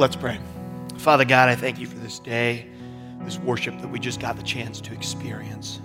Let's 0.00 0.16
pray. 0.16 0.40
Father 0.96 1.26
God, 1.26 1.50
I 1.50 1.54
thank 1.54 1.78
you 1.78 1.86
for 1.86 1.98
this 1.98 2.20
day, 2.20 2.66
this 3.24 3.38
worship 3.38 3.78
that 3.82 3.88
we 3.88 3.98
just 3.98 4.18
got 4.18 4.34
the 4.34 4.42
chance 4.42 4.80
to 4.80 4.94
experience. 4.94 5.78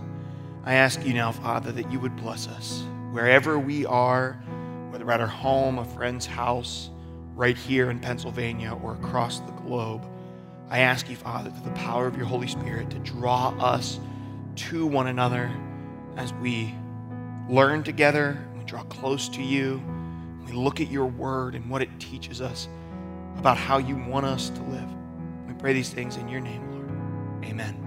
I 0.63 0.75
ask 0.75 1.05
you 1.05 1.13
now, 1.13 1.33
Father, 1.33 1.73
that 1.73 1.91
you 1.91 1.99
would 1.99 2.15
bless 2.15 2.47
us 2.47 2.85
wherever 3.11 3.59
we 3.59 3.85
are, 3.85 4.41
whether 4.89 5.11
at 5.11 5.19
our 5.19 5.27
home, 5.27 5.79
a 5.79 5.83
friend's 5.83 6.25
house, 6.25 6.91
right 7.35 7.57
here 7.57 7.89
in 7.89 7.99
Pennsylvania, 7.99 8.79
or 8.81 8.93
across 8.93 9.41
the 9.41 9.51
globe. 9.51 10.07
I 10.69 10.79
ask 10.79 11.09
you, 11.09 11.17
Father, 11.17 11.49
through 11.49 11.69
the 11.69 11.77
power 11.77 12.07
of 12.07 12.15
your 12.15 12.25
Holy 12.25 12.47
Spirit, 12.47 12.89
to 12.91 12.99
draw 12.99 13.49
us 13.59 13.99
to 14.55 14.85
one 14.87 15.07
another 15.07 15.51
as 16.15 16.31
we 16.35 16.73
learn 17.49 17.83
together, 17.83 18.41
we 18.57 18.63
draw 18.63 18.83
close 18.83 19.27
to 19.27 19.43
you, 19.43 19.83
we 20.45 20.53
look 20.53 20.79
at 20.79 20.89
your 20.89 21.05
word 21.05 21.53
and 21.53 21.69
what 21.69 21.81
it 21.81 21.89
teaches 21.99 22.39
us 22.39 22.69
about 23.37 23.57
how 23.57 23.77
you 23.77 23.95
want 23.95 24.25
us 24.25 24.49
to 24.49 24.61
live. 24.63 24.89
We 25.47 25.53
pray 25.53 25.73
these 25.73 25.89
things 25.89 26.17
in 26.17 26.27
your 26.27 26.41
name, 26.41 26.71
Lord. 26.71 27.45
Amen. 27.45 27.85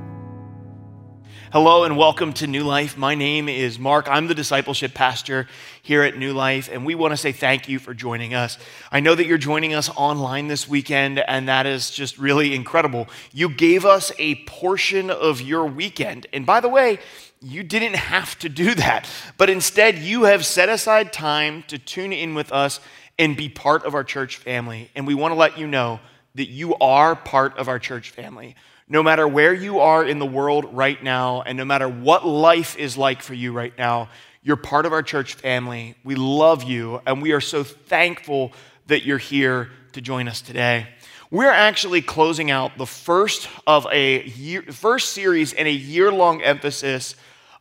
Hello 1.50 1.84
and 1.84 1.96
welcome 1.96 2.34
to 2.34 2.46
New 2.46 2.62
Life. 2.62 2.98
My 2.98 3.14
name 3.14 3.48
is 3.48 3.78
Mark. 3.78 4.06
I'm 4.06 4.26
the 4.26 4.34
discipleship 4.34 4.92
pastor 4.92 5.48
here 5.82 6.02
at 6.02 6.18
New 6.18 6.34
Life, 6.34 6.68
and 6.70 6.84
we 6.84 6.94
want 6.94 7.12
to 7.12 7.16
say 7.16 7.32
thank 7.32 7.70
you 7.70 7.78
for 7.78 7.94
joining 7.94 8.34
us. 8.34 8.58
I 8.92 9.00
know 9.00 9.14
that 9.14 9.26
you're 9.26 9.38
joining 9.38 9.72
us 9.72 9.88
online 9.96 10.48
this 10.48 10.68
weekend, 10.68 11.18
and 11.20 11.48
that 11.48 11.64
is 11.64 11.90
just 11.90 12.18
really 12.18 12.54
incredible. 12.54 13.08
You 13.32 13.48
gave 13.48 13.86
us 13.86 14.12
a 14.18 14.34
portion 14.44 15.10
of 15.10 15.40
your 15.40 15.64
weekend. 15.64 16.26
And 16.34 16.44
by 16.44 16.60
the 16.60 16.68
way, 16.68 16.98
you 17.40 17.62
didn't 17.62 17.96
have 17.96 18.38
to 18.40 18.50
do 18.50 18.74
that, 18.74 19.08
but 19.38 19.48
instead, 19.48 19.96
you 19.96 20.24
have 20.24 20.44
set 20.44 20.68
aside 20.68 21.12
time 21.12 21.62
to 21.68 21.78
tune 21.78 22.12
in 22.12 22.34
with 22.34 22.52
us 22.52 22.78
and 23.18 23.36
be 23.36 23.48
part 23.48 23.84
of 23.84 23.94
our 23.94 24.04
church 24.04 24.36
family. 24.36 24.90
And 24.94 25.06
we 25.06 25.14
want 25.14 25.32
to 25.32 25.38
let 25.38 25.58
you 25.58 25.66
know 25.66 26.00
that 26.34 26.48
you 26.48 26.76
are 26.76 27.16
part 27.16 27.58
of 27.58 27.68
our 27.68 27.78
church 27.78 28.10
family 28.10 28.54
no 28.88 29.02
matter 29.02 29.28
where 29.28 29.52
you 29.52 29.80
are 29.80 30.04
in 30.04 30.18
the 30.18 30.26
world 30.26 30.64
right 30.72 31.02
now, 31.02 31.42
and 31.42 31.58
no 31.58 31.64
matter 31.64 31.88
what 31.88 32.26
life 32.26 32.76
is 32.78 32.96
like 32.96 33.20
for 33.20 33.34
you 33.34 33.52
right 33.52 33.76
now, 33.76 34.08
you're 34.42 34.56
part 34.56 34.86
of 34.86 34.92
our 34.92 35.02
church 35.02 35.34
family. 35.34 35.94
We 36.04 36.14
love 36.14 36.62
you, 36.62 37.02
and 37.06 37.20
we 37.20 37.32
are 37.32 37.40
so 37.40 37.64
thankful 37.64 38.52
that 38.86 39.04
you're 39.04 39.18
here 39.18 39.68
to 39.92 40.00
join 40.00 40.26
us 40.26 40.40
today. 40.40 40.86
We're 41.30 41.50
actually 41.50 42.00
closing 42.00 42.50
out 42.50 42.78
the 42.78 42.86
first 42.86 43.48
of 43.66 43.86
a 43.92 44.24
year, 44.24 44.62
first 44.62 45.12
series 45.12 45.52
in 45.52 45.66
a 45.66 45.72
year-long 45.72 46.40
emphasis 46.40 47.14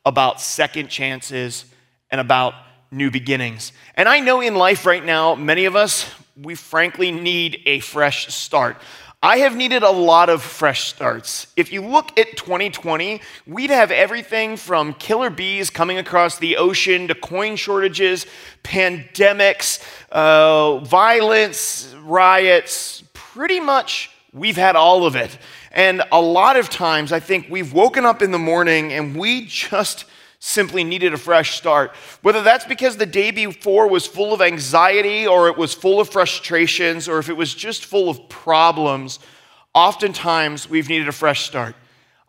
about 0.05 0.39
second 0.39 0.87
chances 0.87 1.65
and 2.09 2.21
about 2.21 2.53
new 2.91 3.11
beginnings. 3.11 3.71
And 3.95 4.07
I 4.07 4.19
know 4.19 4.41
in 4.41 4.55
life 4.55 4.85
right 4.85 5.03
now, 5.03 5.35
many 5.35 5.65
of 5.65 5.75
us, 5.75 6.09
we 6.41 6.55
frankly 6.55 7.11
need 7.11 7.61
a 7.65 7.79
fresh 7.79 8.33
start. 8.33 8.77
I 9.23 9.39
have 9.39 9.55
needed 9.55 9.81
a 9.81 9.89
lot 9.89 10.29
of 10.29 10.43
fresh 10.43 10.87
starts. 10.87 11.47
If 11.55 11.73
you 11.73 11.81
look 11.81 12.17
at 12.19 12.37
2020, 12.37 13.19
we'd 13.47 13.71
have 13.71 13.89
everything 13.89 14.57
from 14.57 14.93
killer 14.93 15.31
bees 15.31 15.71
coming 15.71 15.97
across 15.97 16.37
the 16.37 16.57
ocean 16.57 17.07
to 17.07 17.15
coin 17.15 17.55
shortages, 17.55 18.27
pandemics, 18.63 19.83
uh, 20.11 20.77
violence, 20.79 21.95
riots. 22.03 23.03
Pretty 23.13 23.59
much, 23.59 24.11
we've 24.33 24.55
had 24.55 24.75
all 24.75 25.07
of 25.07 25.15
it. 25.15 25.35
And 25.71 26.03
a 26.11 26.21
lot 26.21 26.55
of 26.55 26.69
times, 26.69 27.11
I 27.11 27.19
think 27.19 27.47
we've 27.49 27.73
woken 27.73 28.05
up 28.05 28.21
in 28.21 28.29
the 28.29 28.39
morning 28.39 28.93
and 28.93 29.17
we 29.17 29.45
just 29.47 30.05
simply 30.39 30.83
needed 30.83 31.13
a 31.13 31.17
fresh 31.17 31.57
start. 31.57 31.95
Whether 32.21 32.41
that's 32.43 32.65
because 32.65 32.97
the 32.97 33.05
day 33.05 33.31
before 33.31 33.87
was 33.87 34.05
full 34.05 34.33
of 34.33 34.41
anxiety 34.41 35.25
or 35.25 35.47
it 35.47 35.57
was 35.57 35.73
full 35.73 35.99
of 35.99 36.09
frustrations 36.09 37.07
or 37.07 37.19
if 37.19 37.29
it 37.29 37.33
was 37.33 37.53
just 37.53 37.85
full 37.85 38.09
of 38.09 38.29
problems, 38.29 39.19
oftentimes 39.73 40.69
we've 40.69 40.89
needed 40.89 41.07
a 41.07 41.13
fresh 41.13 41.45
start. 41.45 41.75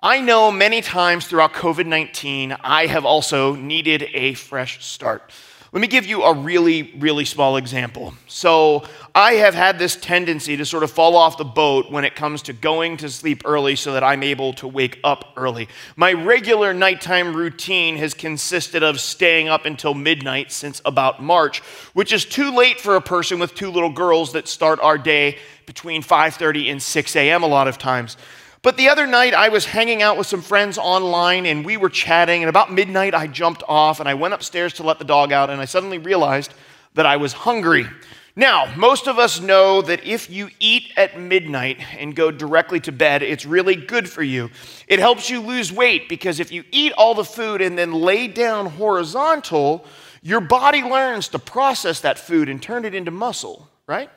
I 0.01 0.21
know 0.21 0.53
many 0.53 0.81
times 0.81 1.27
throughout 1.27 1.53
COVID 1.55 1.87
19, 1.87 2.57
I 2.61 2.87
have 2.87 3.05
also 3.05 3.55
needed 3.55 4.07
a 4.15 4.35
fresh 4.35 4.85
start. 4.85 5.33
Let 5.71 5.81
me 5.83 5.87
give 5.87 6.07
you 6.07 6.23
a 6.23 6.33
really, 6.33 6.95
really 6.99 7.27
small 7.27 7.59
example. 7.59 8.15
So, 8.27 8.85
I 9.15 9.33
have 9.35 9.55
had 9.55 9.79
this 9.79 9.97
tendency 9.97 10.57
to 10.57 10.65
sort 10.65 10.83
of 10.83 10.91
fall 10.91 11.15
off 11.15 11.37
the 11.37 11.45
boat 11.45 11.91
when 11.91 12.05
it 12.05 12.15
comes 12.15 12.41
to 12.43 12.55
going 12.55 12.97
to 12.99 13.11
sleep 13.11 13.43
early 13.45 13.77
so 13.77 13.93
that 13.93 14.03
I'm 14.03 14.23
able 14.23 14.55
to 14.55 14.69
wake 14.69 14.99
up 15.05 15.35
early. 15.37 15.69
My 15.95 16.15
regular 16.15 16.73
nighttime 16.73 17.35
routine 17.37 17.97
has 17.97 18.15
consisted 18.15 18.83
of 18.83 18.99
staying 18.99 19.49
up 19.49 19.67
until 19.67 19.93
midnight 19.93 20.53
since 20.53 20.81
about 20.87 21.23
March, 21.23 21.61
which 21.93 22.13
is 22.13 22.25
too 22.25 22.51
late 22.51 22.81
for 22.81 22.97
a 22.97 23.03
person 23.03 23.39
with 23.39 23.55
two 23.55 23.71
little 23.71 23.91
girls 23.91 24.33
that 24.33 24.49
start 24.49 24.81
our 24.81 24.97
day 24.97 25.37
between 25.67 26.03
5:30 26.03 26.71
and 26.71 26.83
6 26.83 27.17
a.m. 27.17 27.43
a 27.43 27.47
lot 27.47 27.69
of 27.69 27.77
times. 27.77 28.17
But 28.63 28.77
the 28.77 28.89
other 28.89 29.07
night, 29.07 29.35
I 29.35 29.51
was 29.51 29.67
hanging 29.67 30.03
out 30.03 30.17
with 30.17 30.27
some 30.27 30.43
friends 30.43 30.79
online 30.79 31.47
and 31.47 31.65
we 31.65 31.77
were 31.77 31.89
chatting. 31.89 32.43
And 32.43 32.51
about 32.51 32.73
midnight, 32.73 33.15
I 33.15 33.27
jumped 33.27 33.63
off 33.69 34.01
and 34.01 34.09
I 34.09 34.15
went 34.15 34.35
upstairs 34.35 34.73
to 34.75 34.83
let 34.83 34.99
the 34.99 35.05
dog 35.05 35.33
out. 35.33 35.51
And 35.51 35.61
I 35.61 35.65
suddenly 35.65 35.99
realized 35.99 36.53
that 36.95 37.07
I 37.07 37.17
was 37.17 37.33
hungry. 37.33 37.87
Now, 38.35 38.73
most 38.77 39.09
of 39.09 39.19
us 39.19 39.41
know 39.41 39.83
that 39.83 40.07
if 40.07 40.31
you 40.31 40.49
eat 40.61 40.93
at 40.97 41.19
midnight 41.19 41.81
and 41.99 42.15
go 42.15 42.31
directly 42.31 42.79
to 42.81 42.93
bed, 42.93 43.23
it's 43.23 43.45
really 43.45 43.75
good 43.75 44.09
for 44.09 44.23
you. 44.23 44.51
It 44.87 45.01
helps 45.01 45.29
you 45.29 45.41
lose 45.41 45.73
weight 45.73 46.09
because 46.09 46.39
if 46.39 46.53
you 46.53 46.65
eat 46.71 46.93
all 46.93 47.15
the 47.15 47.25
food 47.25 47.61
and 47.61 47.77
then 47.77 47.93
lay 47.93 48.29
down 48.29 48.67
horizontal, 48.67 49.85
your 50.23 50.41
body 50.41 50.83
learns 50.83 51.29
to 51.29 51.41
process 51.41 52.01
that 52.01 52.19
food 52.19 52.49
and 52.49 52.63
turn 52.63 52.85
it 52.85 52.95
into 52.95 53.11
muscle, 53.11 53.69
right? 53.89 54.09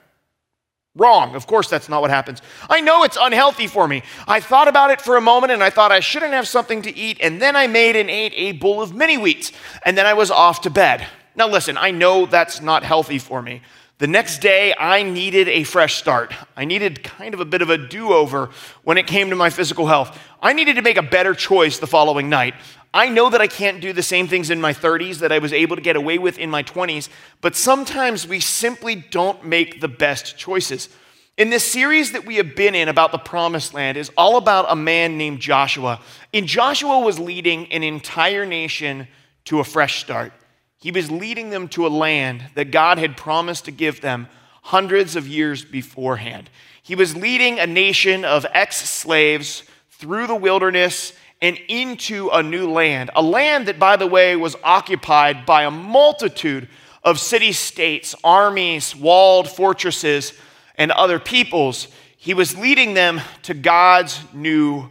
Wrong. 0.96 1.36
Of 1.36 1.48
course, 1.48 1.70
that's 1.70 1.88
not 1.88 2.02
what 2.02 2.10
happens. 2.10 2.42
I 2.70 2.82
know 2.82 3.04
it's 3.04 3.18
unhealthy 3.20 3.68
for 3.68 3.88
me. 3.88 4.04
I 4.28 4.42
thought 4.42 4.68
about 4.68 4.92
it 4.92 5.00
for 5.00 5.16
a 5.16 5.22
moment 5.22 5.54
and 5.54 5.64
I 5.64 5.70
thought 5.70 5.92
I 5.92 6.02
shouldn't 6.02 6.34
have 6.34 6.48
something 6.48 6.82
to 6.82 6.96
eat, 6.96 7.18
and 7.22 7.42
then 7.42 7.56
I 7.56 7.68
made 7.68 7.96
and 7.96 8.10
ate 8.10 8.34
a 8.36 8.52
bowl 8.54 8.82
of 8.82 8.94
mini 8.94 9.16
wheats, 9.16 9.54
and 9.86 9.98
then 9.98 10.06
I 10.06 10.14
was 10.14 10.32
off 10.32 10.62
to 10.62 10.70
bed. 10.70 11.08
Now, 11.34 11.48
listen, 11.48 11.78
I 11.78 11.92
know 11.92 12.26
that's 12.26 12.62
not 12.62 12.84
healthy 12.84 13.20
for 13.20 13.42
me. 13.42 13.62
The 14.00 14.08
next 14.08 14.40
day, 14.40 14.74
I 14.78 15.04
needed 15.04 15.48
a 15.48 15.64
fresh 15.64 15.96
start. 15.96 16.34
I 16.58 16.66
needed 16.66 17.04
kind 17.04 17.34
of 17.34 17.40
a 17.40 17.46
bit 17.46 17.62
of 17.62 17.70
a 17.70 17.78
do 17.78 18.12
over 18.12 18.50
when 18.84 18.98
it 18.98 19.08
came 19.08 19.30
to 19.30 19.36
my 19.36 19.50
physical 19.50 19.86
health. 19.86 20.20
I 20.42 20.54
needed 20.54 20.76
to 20.78 20.82
make 20.82 20.98
a 20.98 21.04
better 21.04 21.36
choice 21.36 21.78
the 21.78 21.88
following 21.88 22.28
night. 22.28 22.56
I 22.94 23.08
know 23.08 23.30
that 23.30 23.42
I 23.42 23.48
can't 23.48 23.80
do 23.80 23.94
the 23.94 24.04
same 24.04 24.28
things 24.28 24.50
in 24.50 24.60
my 24.60 24.74
30s 24.74 25.20
that 25.20 25.32
I 25.32 25.40
was 25.40 25.54
able 25.54 25.78
to 25.78 25.82
get 25.82 25.96
away 25.96 26.18
with 26.18 26.38
in 26.38 26.50
my 26.50 26.62
20s, 26.62 27.08
but 27.40 27.56
sometimes 27.56 28.28
we 28.28 28.42
simply 28.42 28.96
don't 28.96 29.46
make 29.46 29.80
the 29.80 29.88
best 29.88 30.38
choices. 30.38 30.90
In 31.38 31.50
this 31.50 31.70
series 31.70 32.12
that 32.12 32.26
we 32.26 32.36
have 32.36 32.56
been 32.56 32.76
in 32.76 32.90
about 32.90 33.14
the 33.14 33.18
promised 33.18 33.74
land 33.74 33.98
is 33.98 34.12
all 34.18 34.36
about 34.36 34.66
a 34.70 34.76
man 34.76 35.18
named 35.18 35.40
Joshua. 35.40 36.02
And 36.34 36.46
Joshua 36.46 37.00
was 37.00 37.18
leading 37.18 37.72
an 37.72 37.84
entire 37.84 38.46
nation 38.46 39.08
to 39.46 39.62
a 39.62 39.64
fresh 39.64 40.02
start. 40.02 40.34
He 40.78 40.92
was 40.92 41.10
leading 41.10 41.50
them 41.50 41.70
to 41.70 41.88
a 41.88 41.90
land 41.90 42.44
that 42.56 42.72
God 42.72 42.98
had 42.98 43.16
promised 43.16 43.66
to 43.66 43.72
give 43.72 44.02
them 44.02 44.28
hundreds 44.64 45.16
of 45.16 45.28
years 45.28 45.64
beforehand. 45.64 46.50
He 46.84 46.96
was 46.96 47.16
leading 47.16 47.60
a 47.60 47.68
nation 47.68 48.26
of 48.26 48.46
ex 48.52 48.78
slaves 48.90 49.64
through 49.90 50.28
the 50.28 50.36
wilderness 50.36 51.14
and 51.42 51.58
into 51.68 52.30
a 52.30 52.44
new 52.44 52.70
land. 52.70 53.10
A 53.16 53.22
land 53.22 53.68
that, 53.68 53.80
by 53.80 53.96
the 53.96 54.08
way, 54.08 54.36
was 54.36 54.56
occupied 54.64 55.46
by 55.46 55.64
a 55.64 55.72
multitude 55.72 56.68
of 57.04 57.20
city 57.20 57.52
states, 57.52 58.14
armies, 58.24 58.96
walled 58.96 59.50
fortresses, 59.50 60.34
and 60.76 60.92
other 60.92 61.20
peoples. 61.20 61.88
He 62.16 62.34
was 62.34 62.58
leading 62.58 62.94
them 62.94 63.22
to 63.44 63.54
God's 63.54 64.20
new 64.34 64.90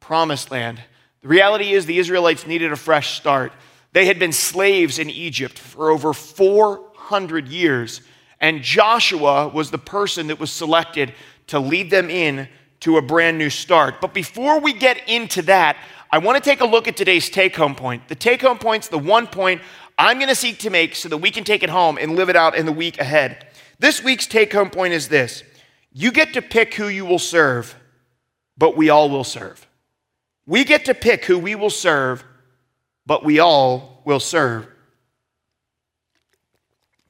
promised 0.00 0.50
land. 0.50 0.82
The 1.22 1.28
reality 1.28 1.72
is, 1.72 1.86
the 1.86 1.98
Israelites 1.98 2.46
needed 2.46 2.72
a 2.72 2.76
fresh 2.76 3.16
start. 3.16 3.52
They 3.92 4.06
had 4.06 4.18
been 4.18 4.32
slaves 4.32 4.98
in 4.98 5.08
Egypt 5.08 5.58
for 5.58 5.90
over 5.90 6.12
400 6.12 7.46
years, 7.46 8.00
and 8.40 8.62
Joshua 8.62 9.46
was 9.46 9.70
the 9.70 9.78
person 9.78 10.26
that 10.26 10.40
was 10.40 10.50
selected 10.50 11.14
to 11.48 11.60
lead 11.60 11.90
them 11.90 12.10
in 12.10 12.48
to 12.82 12.98
a 12.98 13.02
brand 13.02 13.38
new 13.38 13.50
start. 13.50 14.00
But 14.00 14.12
before 14.12 14.60
we 14.60 14.72
get 14.72 15.08
into 15.08 15.42
that, 15.42 15.76
I 16.10 16.18
want 16.18 16.42
to 16.42 16.48
take 16.48 16.60
a 16.60 16.66
look 16.66 16.88
at 16.88 16.96
today's 16.96 17.30
take 17.30 17.56
home 17.56 17.74
point. 17.74 18.08
The 18.08 18.14
take 18.14 18.42
home 18.42 18.58
point's 18.58 18.88
the 18.88 18.98
one 18.98 19.26
point 19.26 19.62
I'm 19.96 20.18
going 20.18 20.28
to 20.28 20.34
seek 20.34 20.58
to 20.60 20.70
make 20.70 20.96
so 20.96 21.08
that 21.08 21.18
we 21.18 21.30
can 21.30 21.44
take 21.44 21.62
it 21.62 21.70
home 21.70 21.96
and 21.96 22.16
live 22.16 22.28
it 22.28 22.36
out 22.36 22.56
in 22.56 22.66
the 22.66 22.72
week 22.72 22.98
ahead. 22.98 23.46
This 23.78 24.02
week's 24.02 24.26
take 24.26 24.52
home 24.52 24.68
point 24.68 24.92
is 24.92 25.08
this 25.08 25.42
you 25.92 26.10
get 26.10 26.34
to 26.34 26.42
pick 26.42 26.74
who 26.74 26.88
you 26.88 27.04
will 27.04 27.18
serve, 27.18 27.76
but 28.58 28.76
we 28.76 28.90
all 28.90 29.08
will 29.08 29.24
serve. 29.24 29.66
We 30.44 30.64
get 30.64 30.84
to 30.86 30.94
pick 30.94 31.24
who 31.24 31.38
we 31.38 31.54
will 31.54 31.70
serve, 31.70 32.24
but 33.06 33.24
we 33.24 33.38
all 33.38 34.02
will 34.04 34.20
serve. 34.20 34.66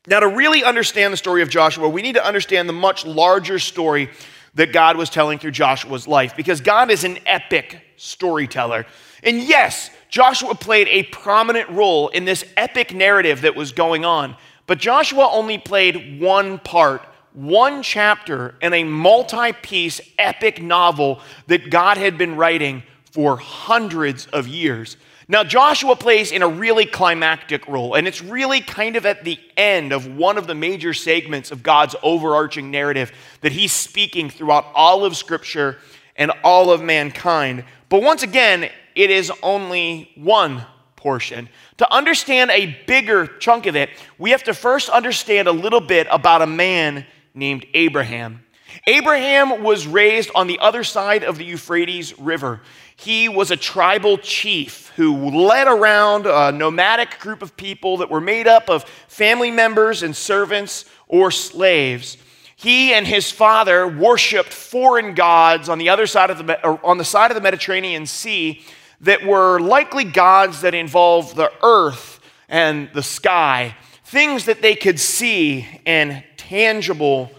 Now, 0.07 0.21
to 0.21 0.29
really 0.29 0.65
understand 0.65 1.13
the 1.13 1.17
story 1.17 1.43
of 1.43 1.49
Joshua, 1.49 1.89
we 1.89 2.03
need 2.03 2.17
to 2.17 2.27
understand 2.27 2.69
the 2.69 2.73
much 2.73 3.07
larger 3.07 3.59
story 3.59 4.11
that 4.55 4.73
God 4.73 4.97
was 4.97 5.11
telling 5.11 5.39
through 5.39 5.53
Joshua's 5.53 6.07
life 6.07 6.37
because 6.37 6.61
God 6.61 6.91
is 6.91 7.05
an 7.05 7.19
epic 7.27 7.83
storyteller. 7.97 8.87
And 9.23 9.41
yes, 9.41 9.91
Joshua 10.09 10.55
played 10.55 10.89
a 10.89 11.05
prominent 11.05 11.71
role 11.71 12.09
in 12.09 12.25
this 12.25 12.45
epic 12.57 12.93
narrative 12.93 13.43
that 13.43 13.57
was 13.57 13.73
going 13.73 14.05
on, 14.05 14.37
but 14.67 14.79
Joshua 14.79 15.29
only 15.31 15.59
played 15.59 16.21
one 16.21 16.59
part 16.59 17.03
one 17.35 17.83
chapter 17.83 18.55
in 18.61 18.75
a 18.75 18.85
multi 18.85 19.53
piece 19.53 20.01
epic 20.19 20.63
novel 20.63 21.21
that 21.47 21.71
God 21.71 21.97
had 21.97 22.19
been 22.19 22.37
writing 22.37 22.83
for 23.11 23.37
hundreds 23.37 24.27
of 24.27 24.47
years. 24.47 24.97
Now, 25.29 25.45
Joshua 25.45 25.97
plays 25.97 26.33
in 26.33 26.43
a 26.43 26.49
really 26.49 26.85
climactic 26.85 27.67
role, 27.69 27.95
and 27.95 28.09
it's 28.09 28.23
really 28.23 28.61
kind 28.61 28.97
of 28.97 29.07
at 29.07 29.25
the 29.25 29.39
end 29.57 29.93
of 29.93 30.07
one 30.07 30.37
of 30.37 30.47
the 30.47 30.55
major 30.55 30.93
segments 30.93 31.51
of 31.51 31.63
God's 31.63 31.95
overarching 32.03 32.71
narrative 32.71 33.13
that 33.41 33.53
he's 33.53 33.73
speaking 33.73 34.31
throughout 34.31 34.67
all 34.75 35.05
of 35.05 35.17
Scripture 35.17 35.79
and 36.17 36.33
all 36.43 36.71
of 36.71 36.83
mankind. 36.83 37.65
But 37.89 38.03
once 38.03 38.23
again, 38.23 38.69
it 38.95 39.11
is 39.11 39.33
only 39.43 40.11
one 40.17 40.65
portion. 40.97 41.49
To 41.79 41.93
understand 41.93 42.51
a 42.51 42.79
bigger 42.87 43.27
chunk 43.27 43.67
of 43.67 43.77
it, 43.77 43.91
we 44.19 44.31
have 44.31 44.45
to 44.45 44.55
first 44.55 44.89
understand 44.89 45.49
a 45.49 45.53
little 45.53 45.81
bit 45.81 46.07
about 46.11 46.43
a 46.43 46.47
man 46.47 47.07
named 47.35 47.67
Abraham. 47.75 48.45
Abraham 48.87 49.63
was 49.63 49.87
raised 49.87 50.31
on 50.35 50.47
the 50.47 50.59
other 50.59 50.85
side 50.85 51.25
of 51.25 51.39
the 51.39 51.45
Euphrates 51.45 52.19
River. 52.19 52.61
He 53.03 53.29
was 53.29 53.51
a 53.51 53.57
tribal 53.57 54.17
chief 54.17 54.93
who 54.95 55.31
led 55.31 55.67
around 55.67 56.27
a 56.27 56.53
nomadic 56.53 57.19
group 57.19 57.43
of 57.43 57.57
people 57.57 57.97
that 57.97 58.11
were 58.11 58.21
made 58.21 58.47
up 58.47 58.71
of 58.71 58.85
family 59.09 59.51
members 59.51 60.05
and 60.05 60.15
servants 60.15 60.85
or 61.09 61.33
slaves. 61.33 62.17
He 62.55 62.95
and 62.95 63.05
his 63.05 63.29
father 63.29 63.89
worshiped 63.89 64.53
foreign 64.53 65.15
gods 65.15 65.69
on 65.69 65.79
the 65.79 65.89
other 65.89 66.07
side 66.07 66.31
of 66.31 66.47
the, 66.47 66.69
on 66.85 66.97
the 66.97 67.05
side 67.05 67.33
of 67.33 67.35
the 67.35 67.41
Mediterranean 67.41 68.07
Sea 68.07 68.63
that 69.01 69.27
were 69.27 69.59
likely 69.59 70.05
gods 70.05 70.61
that 70.61 70.73
involved 70.73 71.35
the 71.35 71.51
earth 71.65 72.21
and 72.49 72.89
the 72.95 73.03
sky, 73.03 73.77
things 74.05 74.45
that 74.45 74.63
they 74.63 74.77
could 74.77 75.01
see 75.01 75.67
and 75.85 76.23
tangible, 76.37 77.33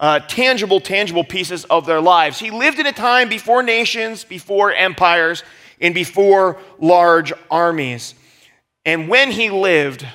uh, 0.00 0.20
tangible, 0.20 0.80
tangible 0.80 1.24
pieces 1.24 1.64
of 1.64 1.86
their 1.86 2.00
lives. 2.00 2.38
He 2.38 2.50
lived 2.50 2.78
in 2.78 2.86
a 2.86 2.92
time 2.92 3.28
before 3.28 3.62
nations, 3.62 4.24
before 4.24 4.72
empires, 4.72 5.42
and 5.80 5.94
before 5.94 6.60
large 6.78 7.32
armies. 7.50 8.14
And 8.84 9.08
when 9.08 9.30
he 9.30 9.50
lived, 9.50 10.06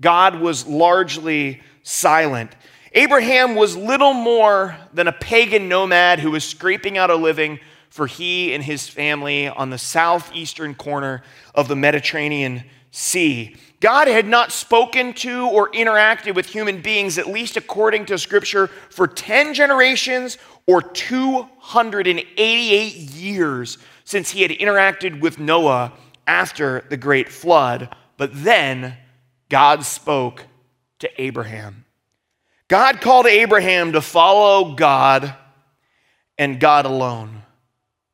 God 0.00 0.40
was 0.40 0.66
largely 0.66 1.60
silent. 1.82 2.54
Abraham 2.92 3.54
was 3.54 3.76
little 3.76 4.12
more 4.12 4.76
than 4.92 5.08
a 5.08 5.12
pagan 5.12 5.68
nomad 5.68 6.18
who 6.18 6.30
was 6.30 6.44
scraping 6.44 6.98
out 6.98 7.10
a 7.10 7.16
living 7.16 7.58
for 7.88 8.06
he 8.06 8.54
and 8.54 8.62
his 8.62 8.88
family 8.88 9.48
on 9.48 9.70
the 9.70 9.78
southeastern 9.78 10.74
corner 10.74 11.22
of 11.54 11.68
the 11.68 11.76
Mediterranean 11.76 12.64
Sea. 12.92 13.56
God 13.80 14.06
had 14.06 14.28
not 14.28 14.52
spoken 14.52 15.12
to 15.14 15.48
or 15.48 15.72
interacted 15.72 16.36
with 16.36 16.46
human 16.46 16.80
beings, 16.80 17.18
at 17.18 17.26
least 17.26 17.56
according 17.56 18.06
to 18.06 18.16
Scripture, 18.18 18.68
for 18.68 19.08
10 19.08 19.54
generations 19.54 20.38
or 20.66 20.82
288 20.82 22.94
years 22.94 23.78
since 24.04 24.30
he 24.30 24.42
had 24.42 24.52
interacted 24.52 25.20
with 25.20 25.40
Noah 25.40 25.92
after 26.26 26.84
the 26.90 26.96
great 26.96 27.28
flood. 27.28 27.94
But 28.18 28.30
then 28.32 28.96
God 29.48 29.84
spoke 29.84 30.46
to 31.00 31.10
Abraham. 31.20 31.84
God 32.68 33.00
called 33.00 33.26
Abraham 33.26 33.90
to 33.92 34.00
follow 34.00 34.74
God 34.74 35.34
and 36.38 36.60
God 36.60 36.86
alone. 36.86 37.41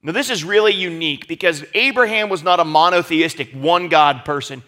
Now, 0.03 0.13
this 0.13 0.31
is 0.31 0.45
really 0.45 0.75
unique 0.75 1.27
because 1.27 1.65
Abraham 1.75 2.29
was 2.29 2.43
not 2.43 2.61
a 2.61 2.65
monotheistic, 2.65 3.53
one 3.53 3.89
God 3.89 4.25
person. 4.25 4.63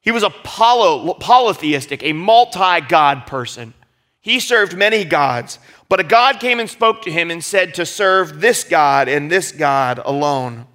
He 0.00 0.10
was 0.10 0.22
a 0.22 0.30
poly- 0.30 1.14
polytheistic, 1.20 2.02
a 2.02 2.12
multi 2.12 2.80
God 2.80 3.26
person. 3.26 3.74
He 4.20 4.40
served 4.40 4.76
many 4.76 5.04
gods, 5.04 5.60
but 5.88 6.00
a 6.00 6.04
God 6.04 6.40
came 6.40 6.58
and 6.58 6.68
spoke 6.68 7.02
to 7.02 7.12
him 7.12 7.30
and 7.30 7.44
said 7.44 7.74
to 7.74 7.86
serve 7.86 8.40
this 8.40 8.64
God 8.64 9.08
and 9.08 9.30
this 9.30 9.52
God 9.52 10.00
alone. 10.04 10.66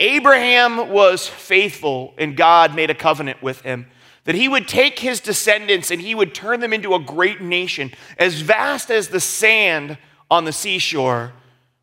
Abraham 0.00 0.88
was 0.88 1.28
faithful, 1.28 2.14
and 2.18 2.36
God 2.36 2.74
made 2.74 2.90
a 2.90 2.94
covenant 2.94 3.42
with 3.42 3.60
him 3.60 3.86
that 4.24 4.34
he 4.34 4.48
would 4.48 4.68
take 4.68 4.98
his 4.98 5.20
descendants 5.20 5.90
and 5.90 6.00
he 6.00 6.14
would 6.14 6.34
turn 6.34 6.60
them 6.60 6.72
into 6.72 6.94
a 6.94 7.00
great 7.00 7.40
nation, 7.40 7.92
as 8.18 8.40
vast 8.40 8.90
as 8.90 9.08
the 9.08 9.20
sand 9.20 9.98
on 10.30 10.44
the 10.44 10.52
seashore 10.52 11.32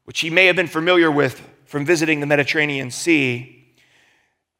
which 0.08 0.22
he 0.22 0.30
may 0.30 0.46
have 0.46 0.56
been 0.56 0.68
familiar 0.68 1.12
with 1.12 1.46
from 1.66 1.86
visiting 1.86 2.22
the 2.22 2.26
Mediterranean 2.26 2.90
Sea. 2.90 3.76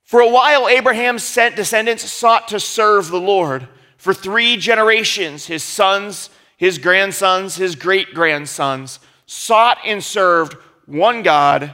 For 0.04 0.20
a 0.20 0.30
while, 0.30 0.68
Abraham's 0.68 1.24
sent 1.24 1.56
descendants 1.56 2.04
sought 2.12 2.50
to 2.50 2.60
serve 2.60 3.08
the 3.08 3.20
Lord. 3.20 3.70
For 3.96 4.14
three 4.14 4.58
generations, 4.58 5.46
his 5.46 5.64
sons, 5.64 6.30
his 6.58 6.78
grandsons, 6.78 7.56
his 7.56 7.76
great 7.76 8.14
grandsons 8.14 9.00
sought 9.26 9.78
and 9.86 10.04
served 10.04 10.56
one 10.86 11.24
God 11.24 11.74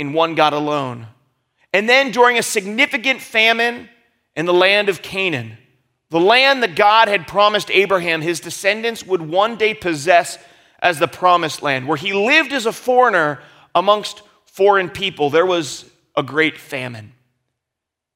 and 0.00 0.14
one 0.14 0.34
God 0.34 0.52
alone. 0.52 1.06
And 1.72 1.88
then, 1.88 2.10
during 2.10 2.38
a 2.38 2.42
significant 2.42 3.20
famine 3.20 3.88
in 4.34 4.46
the 4.46 4.52
land 4.52 4.88
of 4.88 5.00
Canaan, 5.00 5.58
the 6.10 6.18
land 6.18 6.60
that 6.64 6.74
God 6.74 7.06
had 7.06 7.28
promised 7.28 7.70
Abraham 7.70 8.20
his 8.20 8.40
descendants 8.40 9.06
would 9.06 9.22
one 9.22 9.56
day 9.56 9.74
possess 9.74 10.38
as 10.82 10.98
the 10.98 11.08
promised 11.08 11.62
land, 11.62 11.86
where 11.86 11.96
he 11.96 12.12
lived 12.12 12.52
as 12.52 12.66
a 12.66 12.72
foreigner 12.72 13.40
amongst 13.74 14.22
foreign 14.44 14.90
people. 14.90 15.30
There 15.30 15.46
was 15.46 15.88
a 16.16 16.22
great 16.22 16.58
famine. 16.58 17.12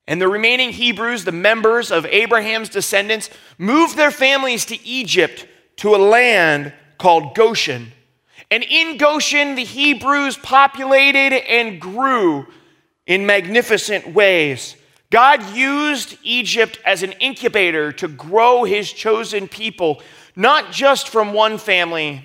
And 0.08 0.20
the 0.20 0.28
remaining 0.28 0.70
Hebrews, 0.70 1.24
the 1.24 1.32
members 1.32 1.90
of 1.90 2.04
Abraham's 2.06 2.68
descendants, 2.68 3.30
moved 3.56 3.96
their 3.96 4.10
families 4.10 4.66
to 4.66 4.86
Egypt 4.86 5.46
to 5.76 5.94
a 5.94 5.96
land 5.96 6.72
called 6.98 7.34
Goshen. 7.34 7.92
And 8.50 8.62
in 8.62 8.98
Goshen, 8.98 9.54
the 9.54 9.64
Hebrews 9.64 10.36
populated 10.36 11.32
and 11.50 11.80
grew 11.80 12.46
in 13.06 13.26
magnificent 13.26 14.12
ways. 14.14 14.76
God 15.10 15.54
used 15.54 16.18
Egypt 16.22 16.78
as 16.84 17.02
an 17.02 17.12
incubator 17.12 17.92
to 17.92 18.08
grow 18.08 18.64
his 18.64 18.92
chosen 18.92 19.48
people, 19.48 20.02
not 20.34 20.72
just 20.72 21.08
from 21.08 21.32
one 21.32 21.58
family, 21.58 22.24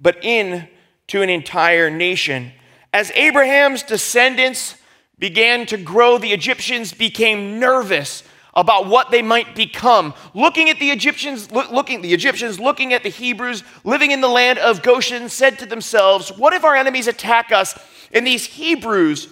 but 0.00 0.22
in 0.22 0.68
to 1.08 1.22
an 1.22 1.30
entire 1.30 1.90
nation. 1.90 2.52
As 2.92 3.10
Abraham's 3.12 3.82
descendants 3.82 4.76
began 5.18 5.66
to 5.66 5.76
grow, 5.76 6.18
the 6.18 6.32
Egyptians 6.32 6.92
became 6.92 7.58
nervous 7.58 8.22
about 8.54 8.86
what 8.86 9.10
they 9.10 9.22
might 9.22 9.54
become. 9.54 10.14
Looking 10.34 10.68
at 10.68 10.78
the 10.78 10.90
Egyptians, 10.90 11.50
looking 11.50 12.02
the 12.02 12.14
Egyptians 12.14 12.58
looking 12.58 12.92
at 12.92 13.02
the 13.02 13.08
Hebrews 13.08 13.62
living 13.84 14.10
in 14.10 14.20
the 14.20 14.28
land 14.28 14.58
of 14.58 14.82
Goshen 14.82 15.28
said 15.28 15.58
to 15.58 15.66
themselves, 15.66 16.32
"What 16.32 16.54
if 16.54 16.64
our 16.64 16.74
enemies 16.74 17.06
attack 17.06 17.52
us 17.52 17.78
and 18.12 18.26
these 18.26 18.46
Hebrews 18.46 19.28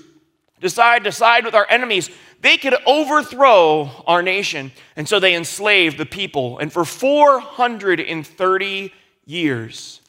decide 0.60 1.04
to 1.04 1.12
side 1.12 1.44
with 1.44 1.54
our 1.54 1.66
enemies? 1.68 2.10
They 2.40 2.56
could 2.56 2.76
overthrow 2.86 4.04
our 4.06 4.22
nation." 4.22 4.72
And 4.94 5.08
so 5.08 5.18
they 5.18 5.34
enslaved 5.34 5.98
the 5.98 6.06
people, 6.06 6.58
and 6.58 6.72
for 6.72 6.84
430 6.84 8.92
years 9.24 10.00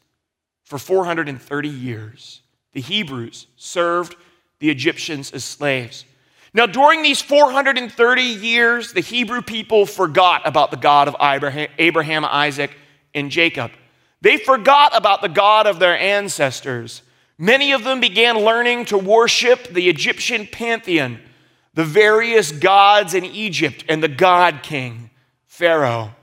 for 0.67 0.77
430 0.77 1.69
years, 1.69 2.41
the 2.74 2.81
Hebrews 2.81 3.47
served 3.55 4.17
the 4.59 4.69
Egyptians 4.69 5.31
as 5.31 5.45
slaves. 5.45 6.03
Now, 6.53 6.65
during 6.65 7.03
these 7.03 7.21
430 7.21 8.21
years, 8.21 8.91
the 8.91 9.00
Hebrew 9.00 9.41
people 9.41 9.86
forgot 9.86 10.41
about 10.45 10.71
the 10.71 10.77
God 10.77 11.07
of 11.07 11.15
Abraham, 11.21 12.25
Isaac, 12.25 12.71
and 13.15 13.31
Jacob. 13.31 13.71
They 14.19 14.36
forgot 14.36 14.93
about 14.93 15.21
the 15.21 15.29
God 15.29 15.67
of 15.67 15.79
their 15.79 15.97
ancestors. 15.97 17.01
Many 17.38 17.71
of 17.71 17.86
them 17.86 18.01
began 18.01 18.39
learning 18.39 18.86
to 18.86 18.97
worship 18.97 19.69
the 19.69 19.88
Egyptian 19.88 20.47
pantheon, 20.47 21.21
the 21.75 21.86
various 21.86 22.51
gods 22.51 23.13
in 23.13 23.24
Egypt, 23.24 23.86
and 23.88 24.03
the 24.03 24.09
God 24.09 24.63
king, 24.63 25.12
Pharaoh. 25.45 26.13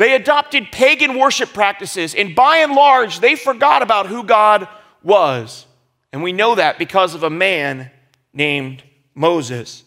They 0.00 0.14
adopted 0.14 0.72
pagan 0.72 1.18
worship 1.18 1.52
practices, 1.52 2.14
and 2.14 2.34
by 2.34 2.56
and 2.60 2.72
large, 2.72 3.20
they 3.20 3.34
forgot 3.34 3.82
about 3.82 4.06
who 4.06 4.24
God 4.24 4.66
was. 5.02 5.66
And 6.10 6.22
we 6.22 6.32
know 6.32 6.54
that 6.54 6.78
because 6.78 7.14
of 7.14 7.22
a 7.22 7.28
man 7.28 7.90
named 8.32 8.82
Moses. 9.14 9.84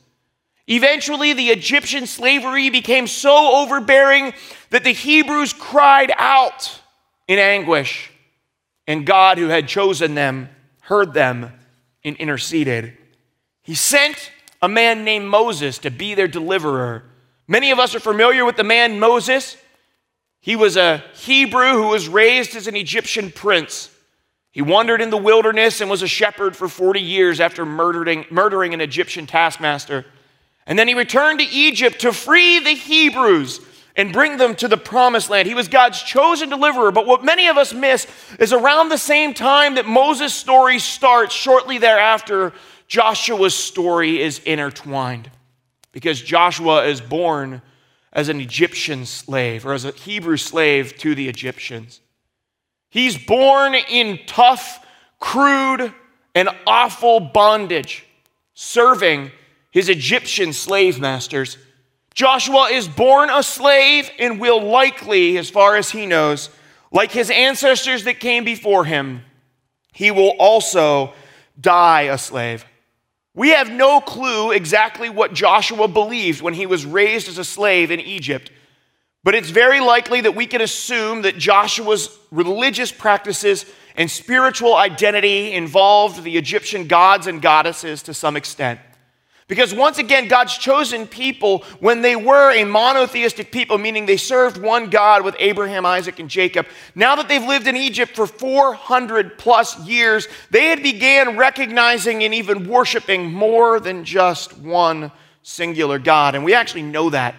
Eventually, 0.68 1.34
the 1.34 1.50
Egyptian 1.50 2.06
slavery 2.06 2.70
became 2.70 3.08
so 3.08 3.64
overbearing 3.64 4.34
that 4.70 4.84
the 4.84 4.92
Hebrews 4.92 5.52
cried 5.52 6.14
out 6.20 6.80
in 7.28 7.40
anguish. 7.40 8.12
And 8.86 9.08
God, 9.08 9.40
who 9.40 9.48
had 9.48 9.68
chosen 9.68 10.14
them, 10.14 10.48
heard 10.82 11.16
them 11.16 11.52
and 12.04 12.16
interceded. 12.18 12.96
He 13.64 13.74
sent 13.74 14.32
a 14.62 14.70
man 14.70 15.06
named 15.06 15.28
Moses 15.28 15.80
to 15.80 15.90
be 15.90 16.14
their 16.14 16.28
deliverer. 16.28 17.04
Many 17.48 17.72
of 17.72 17.80
us 17.80 17.96
are 17.96 18.00
familiar 18.00 18.46
with 18.46 18.58
the 18.58 18.64
man 18.64 19.00
Moses. 19.00 19.58
He 20.44 20.58
was 20.58 20.76
a 20.76 21.02
Hebrew 21.14 21.72
who 21.72 21.88
was 21.88 22.10
raised 22.10 22.58
as 22.58 22.68
an 22.68 22.76
Egyptian 22.76 23.32
prince. 23.32 23.90
He 24.52 24.62
wandered 24.62 25.00
in 25.00 25.10
the 25.10 25.16
wilderness 25.16 25.80
and 25.80 25.90
was 25.90 26.02
a 26.02 26.08
shepherd 26.08 26.54
for 26.54 26.68
40 26.68 27.00
years 27.00 27.40
after 27.40 27.66
murdering, 27.66 28.26
murdering 28.30 28.74
an 28.74 28.82
Egyptian 28.82 29.26
taskmaster. 29.26 30.06
And 30.66 30.78
then 30.78 30.90
he 30.90 30.96
returned 30.96 31.40
to 31.40 31.46
Egypt 31.46 32.02
to 32.02 32.12
free 32.12 32.60
the 32.60 32.72
Hebrews 32.72 33.62
and 33.96 34.12
bring 34.12 34.36
them 34.36 34.54
to 34.56 34.68
the 34.68 34.76
promised 34.76 35.30
land. 35.30 35.48
He 35.48 35.54
was 35.54 35.70
God's 35.70 36.04
chosen 36.04 36.50
deliverer. 36.50 36.92
But 36.92 37.08
what 37.08 37.24
many 37.24 37.48
of 37.48 37.56
us 37.56 37.74
miss 37.74 38.06
is 38.38 38.52
around 38.52 38.90
the 38.90 38.98
same 38.98 39.34
time 39.34 39.76
that 39.76 39.86
Moses' 39.86 40.34
story 40.34 40.78
starts, 40.78 41.34
shortly 41.34 41.78
thereafter, 41.78 42.52
Joshua's 42.90 43.56
story 43.56 44.22
is 44.22 44.40
intertwined. 44.40 45.32
Because 45.94 46.22
Joshua 46.22 46.86
is 46.86 47.00
born 47.00 47.62
as 48.14 48.30
an 48.30 48.40
Egyptian 48.40 49.06
slave 49.06 49.66
or 49.66 49.74
as 49.74 49.84
a 49.84 49.92
Hebrew 49.92 50.38
slave 50.38 50.98
to 51.00 51.16
the 51.16 51.28
Egyptians. 51.28 52.00
He's 52.90 53.18
born 53.18 53.74
in 53.74 54.20
tough, 54.28 54.86
crude, 55.20 55.92
and 56.36 56.50
awful 56.66 57.20
bondage, 57.20 58.06
serving 58.54 59.32
his 59.72 59.90
Egyptian 59.90 60.54
slave 60.54 61.00
masters. 61.00 61.58
Joshua 62.14 62.70
is 62.72 62.88
born 62.88 63.32
a 63.32 63.42
slave 63.42 64.10
and 64.20 64.40
will 64.40 64.62
likely, 64.62 65.38
as 65.40 65.50
far 65.50 65.76
as 65.76 65.90
he 65.90 66.06
knows, 66.06 66.50
like 66.92 67.12
his 67.12 67.32
ancestors 67.32 68.04
that 68.04 68.20
came 68.20 68.44
before 68.44 68.86
him, 68.86 69.24
he 69.92 70.12
will 70.12 70.36
also 70.40 71.14
die 71.60 72.04
a 72.04 72.18
slave. 72.18 72.66
We 73.36 73.50
have 73.50 73.72
no 73.72 74.00
clue 74.00 74.52
exactly 74.52 75.10
what 75.10 75.34
Joshua 75.34 75.88
believed 75.88 76.42
when 76.42 76.54
he 76.54 76.66
was 76.66 76.86
raised 76.86 77.28
as 77.28 77.40
a 77.40 77.44
slave 77.44 77.90
in 77.90 78.00
Egypt, 78.00 78.52
but 79.24 79.34
it's 79.34 79.50
very 79.50 79.80
likely 79.80 80.22
that 80.22 80.36
we 80.36 80.46
can 80.46 80.62
assume 80.62 81.24
that 81.24 81.38
Joshua's 81.38 82.16
religious 82.32 82.92
practices 82.92 83.66
and 83.96 84.10
spiritual 84.10 84.76
identity 84.76 85.54
involved 85.54 86.24
the 86.24 86.38
Egyptian 86.38 86.88
gods 86.88 87.26
and 87.26 87.42
goddesses 87.42 88.04
to 88.04 88.14
some 88.14 88.36
extent. 88.36 88.80
Because 89.54 89.72
once 89.72 90.00
again, 90.00 90.28
God's 90.28 90.58
chosen 90.58 91.06
people, 91.06 91.60
when 91.80 92.02
they 92.02 92.16
were 92.16 92.52
a 92.52 92.64
monotheistic 92.64 93.52
people, 93.52 93.78
meaning 93.78 94.08
they 94.08 94.18
served 94.18 94.58
one 94.58 94.90
God 94.90 95.24
with 95.24 95.36
Abraham, 95.38 95.86
Isaac, 95.86 96.18
and 96.18 96.28
Jacob, 96.28 96.66
now 96.96 97.16
that 97.18 97.28
they've 97.28 97.46
lived 97.46 97.68
in 97.68 97.78
Egypt 97.78 98.16
for 98.16 98.26
400 98.26 99.38
plus 99.38 99.80
years, 99.86 100.28
they 100.50 100.70
had 100.70 100.82
began 100.82 101.38
recognizing 101.38 102.24
and 102.24 102.34
even 102.34 102.68
worshiping 102.68 103.32
more 103.32 103.80
than 103.80 104.04
just 104.06 104.58
one 104.58 105.12
singular 105.44 106.00
God. 106.00 106.34
And 106.34 106.44
we 106.44 106.56
actually 106.56 106.82
know 106.82 107.12
that 107.12 107.36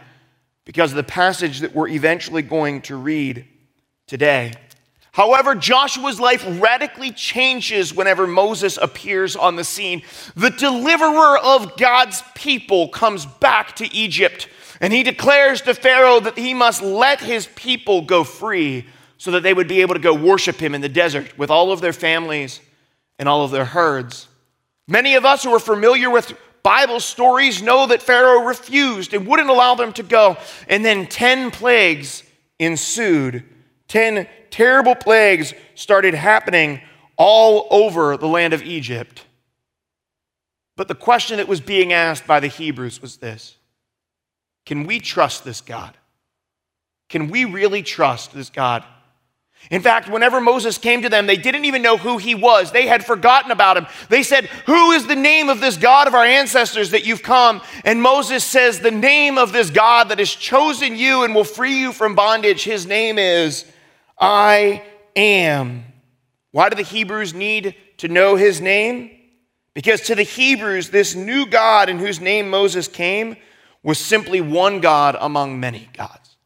because 0.64 0.92
of 0.92 0.96
the 0.96 1.02
passage 1.02 1.58
that 1.62 1.74
we're 1.74 1.88
eventually 1.88 2.42
going 2.42 2.82
to 2.82 2.94
read 2.94 3.44
today. 4.06 4.52
However, 5.14 5.54
Joshua's 5.54 6.18
life 6.18 6.44
radically 6.60 7.12
changes 7.12 7.94
whenever 7.94 8.26
Moses 8.26 8.76
appears 8.76 9.36
on 9.36 9.54
the 9.54 9.62
scene. 9.62 10.02
The 10.34 10.50
deliverer 10.50 11.38
of 11.38 11.76
God's 11.76 12.20
people 12.34 12.88
comes 12.88 13.24
back 13.24 13.76
to 13.76 13.94
Egypt, 13.94 14.48
and 14.80 14.92
he 14.92 15.04
declares 15.04 15.60
to 15.62 15.74
Pharaoh 15.74 16.18
that 16.18 16.36
he 16.36 16.52
must 16.52 16.82
let 16.82 17.20
his 17.20 17.46
people 17.54 18.02
go 18.02 18.24
free 18.24 18.86
so 19.16 19.30
that 19.30 19.44
they 19.44 19.54
would 19.54 19.68
be 19.68 19.82
able 19.82 19.94
to 19.94 20.00
go 20.00 20.14
worship 20.14 20.56
him 20.56 20.74
in 20.74 20.80
the 20.80 20.88
desert 20.88 21.38
with 21.38 21.48
all 21.48 21.70
of 21.70 21.80
their 21.80 21.92
families 21.92 22.60
and 23.16 23.28
all 23.28 23.44
of 23.44 23.52
their 23.52 23.66
herds. 23.66 24.26
Many 24.88 25.14
of 25.14 25.24
us 25.24 25.44
who 25.44 25.54
are 25.54 25.60
familiar 25.60 26.10
with 26.10 26.36
Bible 26.64 26.98
stories 26.98 27.62
know 27.62 27.86
that 27.86 28.02
Pharaoh 28.02 28.42
refused 28.42 29.14
and 29.14 29.28
wouldn't 29.28 29.48
allow 29.48 29.76
them 29.76 29.92
to 29.92 30.02
go, 30.02 30.38
and 30.68 30.84
then 30.84 31.06
10 31.06 31.52
plagues 31.52 32.24
ensued. 32.58 33.44
10 33.94 34.26
terrible 34.50 34.96
plagues 34.96 35.54
started 35.76 36.14
happening 36.14 36.80
all 37.16 37.68
over 37.70 38.16
the 38.16 38.26
land 38.26 38.52
of 38.52 38.60
Egypt. 38.60 39.24
But 40.76 40.88
the 40.88 40.96
question 40.96 41.36
that 41.36 41.46
was 41.46 41.60
being 41.60 41.92
asked 41.92 42.26
by 42.26 42.40
the 42.40 42.48
Hebrews 42.48 43.00
was 43.00 43.18
this 43.18 43.56
Can 44.66 44.84
we 44.84 44.98
trust 44.98 45.44
this 45.44 45.60
God? 45.60 45.96
Can 47.08 47.30
we 47.30 47.44
really 47.44 47.84
trust 47.84 48.34
this 48.34 48.50
God? 48.50 48.84
In 49.70 49.80
fact, 49.80 50.10
whenever 50.10 50.40
Moses 50.40 50.76
came 50.76 51.02
to 51.02 51.08
them, 51.08 51.28
they 51.28 51.36
didn't 51.36 51.64
even 51.64 51.80
know 51.80 51.96
who 51.96 52.18
he 52.18 52.34
was. 52.34 52.72
They 52.72 52.88
had 52.88 53.06
forgotten 53.06 53.52
about 53.52 53.76
him. 53.76 53.86
They 54.08 54.24
said, 54.24 54.46
Who 54.66 54.90
is 54.90 55.06
the 55.06 55.14
name 55.14 55.48
of 55.48 55.60
this 55.60 55.76
God 55.76 56.08
of 56.08 56.14
our 56.14 56.24
ancestors 56.24 56.90
that 56.90 57.06
you've 57.06 57.22
come? 57.22 57.62
And 57.84 58.02
Moses 58.02 58.42
says, 58.42 58.80
The 58.80 58.90
name 58.90 59.38
of 59.38 59.52
this 59.52 59.70
God 59.70 60.08
that 60.08 60.18
has 60.18 60.34
chosen 60.34 60.96
you 60.96 61.22
and 61.22 61.32
will 61.32 61.44
free 61.44 61.78
you 61.78 61.92
from 61.92 62.16
bondage, 62.16 62.64
his 62.64 62.86
name 62.86 63.18
is 63.18 63.66
I 64.18 64.82
am. 65.16 65.84
Why 66.50 66.68
do 66.68 66.76
the 66.76 66.82
Hebrews 66.82 67.34
need 67.34 67.74
to 67.98 68.08
know 68.08 68.36
his 68.36 68.60
name? 68.60 69.10
Because 69.74 70.02
to 70.02 70.14
the 70.14 70.22
Hebrews, 70.22 70.90
this 70.90 71.14
new 71.14 71.46
God 71.46 71.88
in 71.88 71.98
whose 71.98 72.20
name 72.20 72.48
Moses 72.48 72.86
came 72.86 73.36
was 73.82 73.98
simply 73.98 74.40
one 74.40 74.80
God 74.80 75.16
among 75.20 75.58
many 75.58 75.88
gods. 75.92 76.36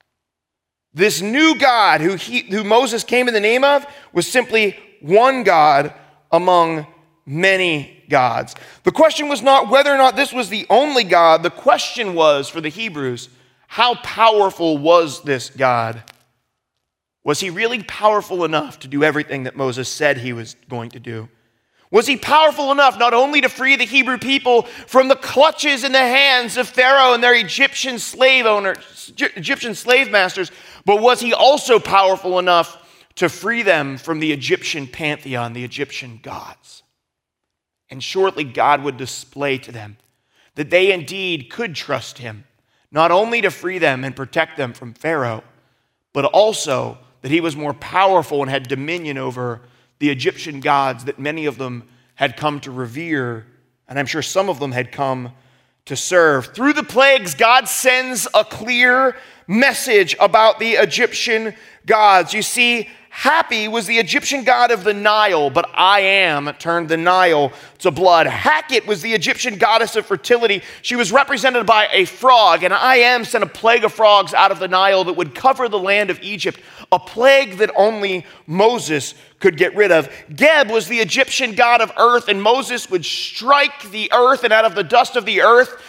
This 0.95 1.21
new 1.21 1.57
God 1.59 2.01
who, 2.01 2.15
he, 2.15 2.41
who 2.41 2.65
Moses 2.65 3.05
came 3.05 3.29
in 3.29 3.35
the 3.35 3.41
name 3.41 3.63
of 3.63 3.87
was 4.13 4.27
simply 4.27 4.77
one 5.01 5.43
God 5.45 5.93
among 6.33 6.87
many 7.27 8.03
gods. 8.09 8.55
The 8.85 8.93
question 8.93 9.29
was 9.29 9.43
not 9.43 9.69
whether 9.69 9.93
or 9.93 9.99
not 9.99 10.17
this 10.17 10.33
was 10.33 10.49
the 10.49 10.67
only 10.71 11.05
God. 11.05 11.43
The 11.43 11.51
question 11.51 12.15
was 12.15 12.49
for 12.49 12.61
the 12.61 12.71
Hebrews, 12.71 13.29
how 13.67 13.97
powerful 13.97 14.79
was 14.79 15.23
this 15.23 15.51
God? 15.51 16.03
Was 17.29 17.41
he 17.41 17.51
really 17.51 17.83
powerful 17.83 18.43
enough 18.47 18.79
to 18.79 18.89
do 18.89 19.05
everything 19.05 19.43
that 19.43 19.55
Moses 19.55 19.87
said 19.87 20.17
he 20.17 20.33
was 20.33 20.57
going 20.71 20.93
to 20.93 20.99
do? 20.99 21.29
Was 21.91 22.07
he 22.07 22.17
powerful 22.17 22.73
enough 22.73 22.99
not 22.99 23.13
only 23.13 23.43
to 23.43 23.51
free 23.51 23.77
the 23.77 23.85
Hebrew 23.85 24.17
people 24.17 24.63
from 24.63 25.09
the 25.09 25.15
clutches 25.15 25.85
in 25.85 25.93
the 25.93 25.99
hands 25.99 26.57
of 26.57 26.67
Pharaoh 26.67 27.13
and 27.13 27.23
their 27.23 27.35
Egyptian 27.35 27.99
slave 27.99 28.47
owners, 28.47 29.13
Egyptian 29.37 29.75
slave 29.75 30.11
masters, 30.11 30.51
but 30.87 31.03
was 31.03 31.21
he 31.21 31.35
also 31.35 31.79
powerful 31.79 32.39
enough 32.39 32.79
to 33.17 33.29
free 33.29 33.63
them 33.63 33.99
from 33.99 34.21
the 34.21 34.33
Egyptian 34.33 34.87
pantheon, 34.87 35.53
the 35.53 35.65
Egyptian 35.65 36.21
gods? 36.23 36.83
And 37.91 38.03
shortly, 38.03 38.45
God 38.45 38.83
would 38.85 38.97
display 38.97 39.59
to 39.59 39.71
them 39.71 39.99
that 40.55 40.71
they 40.71 40.93
indeed 40.93 41.51
could 41.51 41.75
trust 41.75 42.17
him, 42.17 42.45
not 42.91 43.11
only 43.11 43.43
to 43.43 43.51
free 43.51 43.77
them 43.77 44.03
and 44.03 44.17
protect 44.17 44.57
them 44.57 44.73
from 44.73 44.95
Pharaoh, 44.95 45.45
but 46.15 46.25
also 46.25 46.97
that 47.29 47.35
he 47.35 47.43
was 47.43 47.55
more 47.55 47.75
powerful 47.75 48.41
and 48.41 48.51
had 48.51 48.67
dominion 48.69 49.19
over 49.19 49.61
the 49.99 50.09
Egyptian 50.09 50.61
gods 50.61 51.05
that 51.05 51.19
many 51.19 51.45
of 51.45 51.59
them 51.59 51.87
had 52.15 52.39
come 52.39 52.59
to 52.59 52.71
revere, 52.71 53.45
and 53.87 53.99
I'm 53.99 54.07
sure 54.07 54.23
some 54.23 54.49
of 54.49 54.61
them 54.61 54.73
had 54.73 54.93
come 54.93 55.33
to 55.85 55.95
serve. 55.95 56.47
Through 56.55 56.73
the 56.73 56.83
plagues, 56.83 57.35
God 57.35 57.69
sends 57.69 58.27
a 58.33 58.47
clear 58.47 59.15
message 59.47 60.17
about 60.19 60.59
the 60.59 60.73
Egyptian 60.73 61.55
gods. 61.85 62.33
You 62.33 62.41
see, 62.41 62.89
Hapi 63.11 63.69
was 63.69 63.87
the 63.87 63.99
Egyptian 63.99 64.45
god 64.45 64.71
of 64.71 64.85
the 64.85 64.95
Nile, 64.95 65.51
but 65.51 65.69
I 65.75 66.01
am 66.01 66.53
turned 66.59 66.89
the 66.89 66.97
Nile 66.97 67.53
to 67.79 67.91
blood. 67.91 68.27
Heket 68.27 68.87
was 68.87 69.03
the 69.03 69.13
Egyptian 69.13 69.59
goddess 69.59 69.97
of 69.97 70.07
fertility. 70.07 70.63
She 70.83 70.95
was 70.95 71.11
represented 71.11 71.67
by 71.67 71.89
a 71.91 72.05
frog, 72.05 72.63
and 72.63 72.73
I 72.73 72.97
am 72.97 73.25
sent 73.25 73.43
a 73.43 73.49
plague 73.49 73.85
of 73.85 73.93
frogs 73.93 74.35
out 74.35 74.53
of 74.53 74.61
the 74.61 74.69
Nile 74.69 75.05
that 75.05 75.17
would 75.17 75.35
cover 75.35 75.69
the 75.69 75.79
land 75.79 76.11
of 76.11 76.23
Egypt, 76.23 76.61
a 76.91 76.99
plague 76.99 77.59
that 77.59 77.71
only 77.77 78.25
Moses 78.47 79.15
could 79.41 79.57
get 79.57 79.77
rid 79.77 79.93
of. 79.93 80.09
Geb 80.35 80.71
was 80.71 80.89
the 80.89 80.99
Egyptian 80.99 81.55
god 81.55 81.81
of 81.81 81.93
earth, 81.97 82.29
and 82.29 82.43
Moses 82.43 82.91
would 82.91 83.05
strike 83.05 83.91
the 83.91 84.11
earth, 84.13 84.45
and 84.45 84.53
out 84.53 84.65
of 84.65 84.75
the 84.75 84.85
dust 84.85 85.17
of 85.17 85.25
the 85.25 85.43
earth, 85.43 85.83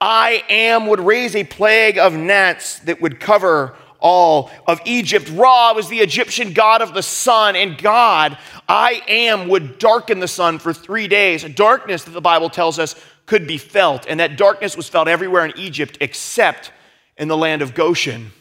I 0.00 0.44
am 0.48 0.86
would 0.86 1.00
raise 1.00 1.34
a 1.34 1.44
plague 1.44 1.98
of 1.98 2.14
gnats 2.14 2.78
that 2.80 3.00
would 3.00 3.20
cover 3.20 3.74
all 3.98 4.50
of 4.66 4.80
Egypt. 4.84 5.30
Ra 5.30 5.72
was 5.72 5.88
the 5.88 6.00
Egyptian 6.00 6.52
god 6.52 6.82
of 6.82 6.92
the 6.92 7.02
sun, 7.02 7.56
and 7.56 7.78
God, 7.78 8.36
I 8.68 9.02
am, 9.08 9.48
would 9.48 9.78
darken 9.78 10.20
the 10.20 10.28
sun 10.28 10.58
for 10.58 10.74
three 10.74 11.08
days. 11.08 11.42
A 11.42 11.48
darkness 11.48 12.04
that 12.04 12.10
the 12.10 12.20
Bible 12.20 12.50
tells 12.50 12.78
us 12.78 12.94
could 13.26 13.46
be 13.46 13.56
felt, 13.56 14.06
and 14.06 14.20
that 14.20 14.36
darkness 14.36 14.76
was 14.76 14.88
felt 14.88 15.08
everywhere 15.08 15.46
in 15.46 15.58
Egypt 15.58 15.96
except 16.00 16.70
in 17.16 17.28
the 17.28 17.36
land 17.36 17.62
of 17.62 17.74
Goshen, 17.74 18.32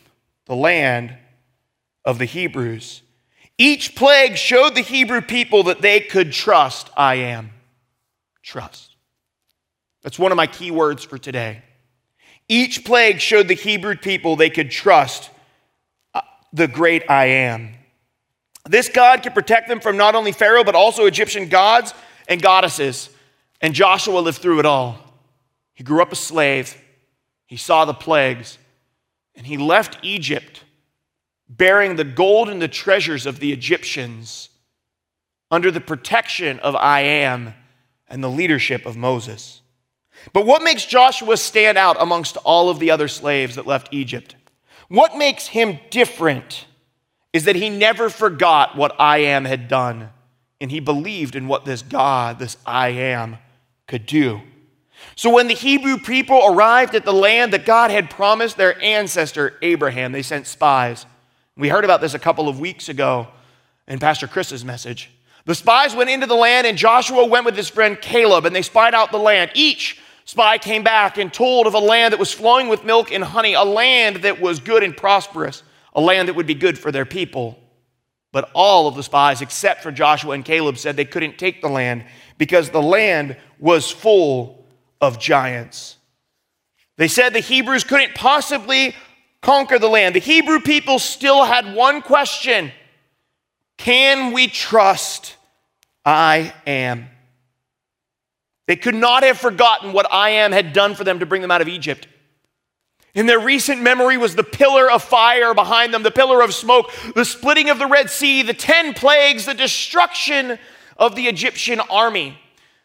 the 0.46 0.56
land 0.56 1.16
of 2.06 2.20
the 2.20 2.26
Hebrews. 2.26 3.02
Each 3.58 3.96
plague 3.96 4.38
showed 4.38 4.76
the 4.76 4.82
Hebrew 4.82 5.22
people 5.22 5.64
that 5.64 5.82
they 5.82 6.00
could 6.00 6.32
trust 6.32 6.90
I 6.98 7.16
am. 7.16 7.52
Trust. 8.42 8.96
That's 10.02 10.20
one 10.20 10.32
of 10.32 10.36
my 10.36 10.48
key 10.48 10.72
words 10.72 11.04
for 11.04 11.18
today. 11.18 11.62
Each 12.50 12.84
plague 12.84 13.22
showed 13.22 13.48
the 13.48 13.56
Hebrew 13.56 13.96
people 13.96 14.36
they 14.36 14.50
could 14.50 14.70
trust 14.70 15.30
uh, 16.14 16.22
the 16.52 16.68
great 16.68 17.10
I 17.10 17.26
am. 17.26 17.70
This 18.68 18.90
God 18.90 19.24
could 19.24 19.34
protect 19.34 19.68
them 19.68 19.80
from 19.80 19.98
not 19.98 20.16
only 20.16 20.32
Pharaoh, 20.32 20.64
but 20.64 20.76
also 20.76 21.06
Egyptian 21.06 21.48
gods 21.48 21.94
and 22.28 22.42
goddesses. 22.42 23.10
And 23.62 23.74
Joshua 23.74 24.20
lived 24.20 24.40
through 24.40 24.60
it 24.60 24.66
all. 24.66 24.98
He 25.74 25.84
grew 25.84 26.02
up 26.02 26.12
a 26.12 26.16
slave, 26.16 26.78
he 27.48 27.58
saw 27.58 27.86
the 27.86 27.94
plagues, 27.94 28.58
and 29.36 29.48
he 29.48 29.58
left 29.58 29.98
Egypt 30.04 30.63
bearing 31.50 31.96
the 31.96 32.04
gold 32.04 32.50
and 32.50 32.62
the 32.62 32.68
treasures 32.68 33.26
of 33.26 33.40
the 33.40 33.52
Egyptians 33.52 34.50
under 35.52 35.70
the 35.72 35.82
protection 35.82 36.60
of 36.60 36.76
I 36.76 37.02
am 37.02 37.54
and 38.08 38.24
the 38.24 38.30
leadership 38.30 38.86
of 38.86 38.98
Moses. 38.98 39.62
But 40.32 40.46
what 40.46 40.64
makes 40.64 40.86
Joshua 40.86 41.38
stand 41.38 41.78
out 41.78 41.98
amongst 42.00 42.38
all 42.38 42.70
of 42.70 42.80
the 42.80 42.92
other 42.92 43.08
slaves 43.08 43.56
that 43.56 43.68
left 43.68 43.94
Egypt? 43.94 44.36
What 44.88 45.18
makes 45.18 45.48
him 45.48 45.80
different 45.90 46.66
is 47.34 47.46
that 47.46 47.56
he 47.56 47.70
never 47.70 48.10
forgot 48.10 48.78
what 48.78 48.96
I 49.00 49.20
am 49.20 49.46
had 49.46 49.68
done, 49.68 50.10
and 50.62 50.70
he 50.70 50.80
believed 50.80 51.36
in 51.36 51.48
what 51.48 51.66
this 51.66 51.82
God, 51.82 52.40
this 52.40 52.58
I 52.66 52.90
am, 52.90 53.38
could 53.88 54.06
do. 54.06 54.42
So 55.16 55.30
when 55.30 55.48
the 55.48 55.56
Hebrew 55.56 55.98
people 55.98 56.42
arrived 56.46 56.96
at 56.96 57.06
the 57.06 57.14
land 57.14 57.54
that 57.54 57.66
God 57.66 57.92
had 57.92 58.10
promised 58.10 58.56
their 58.56 58.82
ancestor 58.82 59.58
Abraham, 59.62 60.12
they 60.12 60.22
sent 60.22 60.48
spies. 60.48 61.06
We 61.56 61.70
heard 61.70 61.86
about 61.86 62.02
this 62.02 62.14
a 62.14 62.20
couple 62.20 62.50
of 62.50 62.60
weeks 62.60 62.90
ago 62.90 63.28
in 63.88 64.00
Pastor 64.00 64.28
Chris's 64.28 64.66
message. 64.66 65.12
The 65.46 65.54
spies 65.54 65.96
went 65.96 66.10
into 66.10 66.26
the 66.26 66.36
land, 66.36 66.66
and 66.66 66.78
Joshua 66.78 67.26
went 67.26 67.46
with 67.46 67.56
his 67.56 67.70
friend 67.70 68.00
Caleb, 68.00 68.46
and 68.46 68.56
they 68.56 68.62
spied 68.62 68.96
out 68.96 69.12
the 69.12 69.20
land. 69.20 69.52
Each 69.54 70.00
spy 70.26 70.58
came 70.58 70.84
back 70.84 71.18
and 71.18 71.32
told 71.32 71.68
of 71.68 71.74
a 71.74 71.80
land 71.80 72.14
that 72.14 72.20
was 72.20 72.34
flowing 72.34 72.70
with 72.70 72.86
milk 72.86 73.12
and 73.12 73.24
honey, 73.24 73.54
a 73.54 73.64
land 73.64 74.18
that 74.18 74.42
was 74.42 74.60
good 74.60 74.84
and 74.84 74.96
prosperous, 74.96 75.62
a 75.94 76.02
land 76.02 76.28
that 76.28 76.36
would 76.36 76.48
be 76.48 76.56
good 76.56 76.80
for 76.80 76.92
their 76.92 77.06
people. 77.06 77.60
But 78.32 78.50
all 78.56 78.88
of 78.88 78.96
the 78.96 79.04
spies, 79.04 79.42
except 79.42 79.84
for 79.84 79.92
Joshua 79.92 80.32
and 80.32 80.46
Caleb, 80.46 80.78
said 80.78 80.96
they 80.96 81.06
couldn't 81.06 81.38
take 81.38 81.62
the 81.62 81.70
land 81.70 82.06
because 82.40 82.72
the 82.72 82.82
land 82.82 83.38
was 83.60 83.92
full 83.92 84.66
of 85.00 85.20
giants. 85.20 85.98
They 86.98 87.08
said 87.08 87.34
the 87.34 87.40
Hebrews 87.40 87.84
couldn't 87.84 88.16
possibly 88.16 88.96
conquer 89.44 89.78
the 89.78 89.88
land. 89.88 90.16
The 90.16 90.20
Hebrew 90.20 90.60
people 90.60 90.98
still 90.98 91.44
had 91.44 91.76
one 91.76 92.02
question 92.02 92.72
Can 93.78 94.34
we 94.34 94.48
trust 94.48 95.36
I 96.04 96.54
am? 96.66 97.10
They 98.66 98.76
could 98.78 98.96
not 98.96 99.24
have 99.24 99.38
forgotten 99.38 99.94
what 99.94 100.12
I 100.12 100.30
am 100.30 100.52
had 100.52 100.74
done 100.74 100.96
for 100.96 101.04
them 101.04 101.20
to 101.20 101.26
bring 101.26 101.42
them 101.42 101.52
out 101.52 101.62
of 101.62 101.68
Egypt. 101.68 102.08
In 103.14 103.28
their 103.28 103.40
recent 103.40 103.82
memory 103.82 104.18
was 104.18 104.36
the 104.36 104.44
pillar 104.44 104.90
of 104.90 105.04
fire 105.04 105.54
behind 105.54 105.94
them, 105.94 106.02
the 106.02 106.10
pillar 106.10 106.42
of 106.42 106.54
smoke, 106.54 106.92
the 107.14 107.26
splitting 107.26 107.70
of 107.70 107.78
the 107.78 107.86
Red 107.86 108.10
Sea, 108.10 108.42
the 108.42 108.56
10 108.56 108.96
plagues, 108.96 109.46
the 109.46 109.54
destruction 109.54 110.58
of 110.98 111.16
the 111.16 111.28
Egyptian 111.28 111.80
army. 111.80 112.40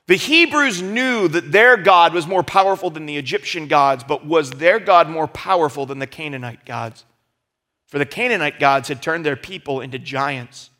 The 0.09 0.17
Hebrews 0.17 0.81
knew 0.81 1.29
that 1.29 1.53
their 1.53 1.77
God 1.77 2.15
was 2.15 2.27
more 2.27 2.43
powerful 2.43 2.89
than 2.89 3.05
the 3.05 3.19
Egyptian 3.19 3.69
gods, 3.69 4.03
but 4.03 4.25
was 4.25 4.51
their 4.53 4.81
God 4.81 5.11
more 5.11 5.29
powerful 5.29 5.85
than 5.85 5.99
the 5.99 6.07
Canaanite 6.07 6.65
gods? 6.65 7.05
For 7.89 7.99
the 7.99 8.07
Canaanite 8.07 8.59
gods 8.59 8.89
had 8.89 9.03
turned 9.03 9.27
their 9.27 9.37
people 9.37 9.83
into 9.83 9.99
giants. 9.99 10.71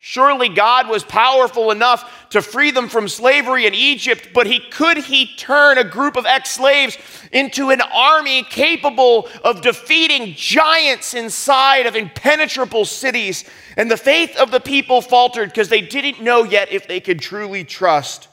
Surely 0.00 0.48
God 0.48 0.88
was 0.88 1.04
powerful 1.04 1.70
enough 1.70 2.28
to 2.30 2.42
free 2.42 2.72
them 2.72 2.88
from 2.88 3.06
slavery 3.06 3.64
in 3.64 3.74
Egypt, 3.74 4.30
but 4.34 4.48
he 4.48 4.58
could 4.58 4.98
he 4.98 5.36
turn 5.36 5.78
a 5.78 5.84
group 5.84 6.16
of 6.16 6.26
ex-slaves 6.26 6.98
into 7.30 7.70
an 7.70 7.80
army 7.80 8.42
capable 8.42 9.28
of 9.44 9.62
defeating 9.62 10.34
giants 10.34 11.14
inside 11.14 11.86
of 11.86 11.94
impenetrable 11.94 12.86
cities? 12.86 13.44
And 13.76 13.88
the 13.88 13.96
faith 13.96 14.36
of 14.36 14.50
the 14.50 14.58
people 14.58 15.00
faltered 15.00 15.50
because 15.50 15.68
they 15.68 15.82
didn't 15.82 16.20
know 16.20 16.42
yet 16.42 16.72
if 16.72 16.88
they 16.88 16.98
could 16.98 17.20
truly 17.20 17.62
trust 17.62 18.26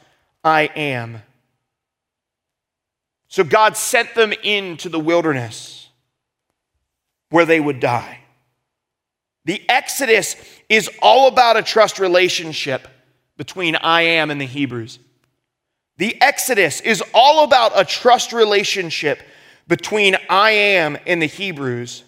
I 0.49 0.63
am. 0.75 1.21
So 3.29 3.43
God 3.43 3.77
sent 3.77 4.15
them 4.15 4.33
into 4.43 4.89
the 4.89 4.99
wilderness 4.99 5.87
where 7.29 7.45
they 7.45 7.59
would 7.59 7.79
die. 7.79 8.19
The 9.45 9.61
Exodus 9.69 10.35
is 10.67 10.89
all 11.01 11.27
about 11.27 11.57
a 11.57 11.63
trust 11.63 11.99
relationship 11.99 12.87
between 13.37 13.75
I 13.75 14.01
am 14.01 14.31
and 14.31 14.41
the 14.41 14.45
Hebrews. 14.45 14.99
The 15.97 16.19
Exodus 16.21 16.81
is 16.81 17.03
all 17.13 17.43
about 17.43 17.71
a 17.75 17.85
trust 17.85 18.33
relationship 18.33 19.21
between 19.67 20.17
I 20.29 20.51
am 20.51 20.97
and 21.05 21.21
the 21.21 21.27
Hebrews. 21.27 22.03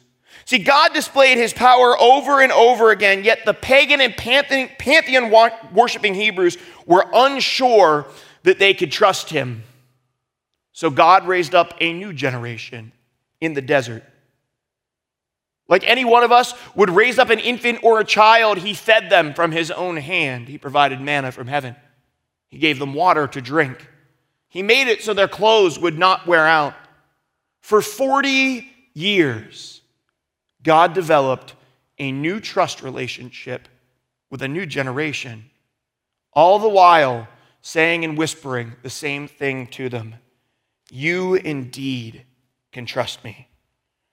See, 0.46 0.60
God 0.60 0.94
displayed 0.94 1.38
his 1.38 1.54
power 1.54 1.98
over 2.00 2.42
and 2.42 2.52
over 2.52 2.92
again, 2.92 3.24
yet 3.24 3.46
the 3.46 3.54
pagan 3.54 4.02
and 4.02 4.18
pantheon 4.18 5.32
worshiping 5.72 6.16
Hebrews 6.16 6.58
were 6.86 7.06
unsure 7.14 8.08
that 8.44 8.60
they 8.60 8.74
could 8.74 8.92
trust 8.92 9.30
him. 9.30 9.64
So 10.74 10.90
God 10.90 11.28
raised 11.28 11.54
up 11.54 11.74
a 11.80 11.94
new 11.94 12.14
generation 12.14 12.92
in 13.40 13.54
the 13.54 13.62
desert. 13.62 14.04
Like 15.68 15.88
any 15.88 16.04
one 16.04 16.24
of 16.24 16.32
us 16.32 16.54
would 16.76 16.90
raise 16.90 17.18
up 17.18 17.30
an 17.30 17.40
infant 17.40 17.80
or 17.84 18.00
a 18.00 18.06
child, 18.06 18.58
he 18.58 18.74
fed 18.74 19.10
them 19.10 19.34
from 19.34 19.52
his 19.52 19.72
own 19.72 19.98
hand. 19.98 20.50
He 20.50 20.58
provided 20.58 21.00
manna 21.00 21.32
from 21.32 21.48
heaven. 21.48 21.76
He 22.48 22.58
gave 22.58 22.78
them 22.80 22.94
water 22.94 23.28
to 23.28 23.42
drink. 23.42 23.88
He 24.50 24.64
made 24.64 24.90
it 24.90 25.02
so 25.02 25.14
their 25.14 25.30
clothes 25.30 25.80
would 25.80 25.98
not 25.98 26.28
wear 26.28 26.46
out. 26.46 26.74
For 27.62 27.82
40 27.82 28.68
years, 28.94 29.82
God 30.62 30.94
developed 30.94 31.56
a 31.98 32.12
new 32.12 32.42
trust 32.42 32.82
relationship 32.82 33.70
with 34.30 34.42
a 34.42 34.48
new 34.48 34.66
generation, 34.66 35.46
all 36.34 36.60
the 36.60 36.68
while 36.68 37.28
saying 37.62 38.04
and 38.04 38.18
whispering 38.18 38.74
the 38.84 38.90
same 38.90 39.28
thing 39.28 39.68
to 39.68 39.90
them 39.90 40.16
You 40.90 41.36
indeed 41.36 42.26
can 42.72 42.86
trust 42.86 43.24
me. 43.24 43.48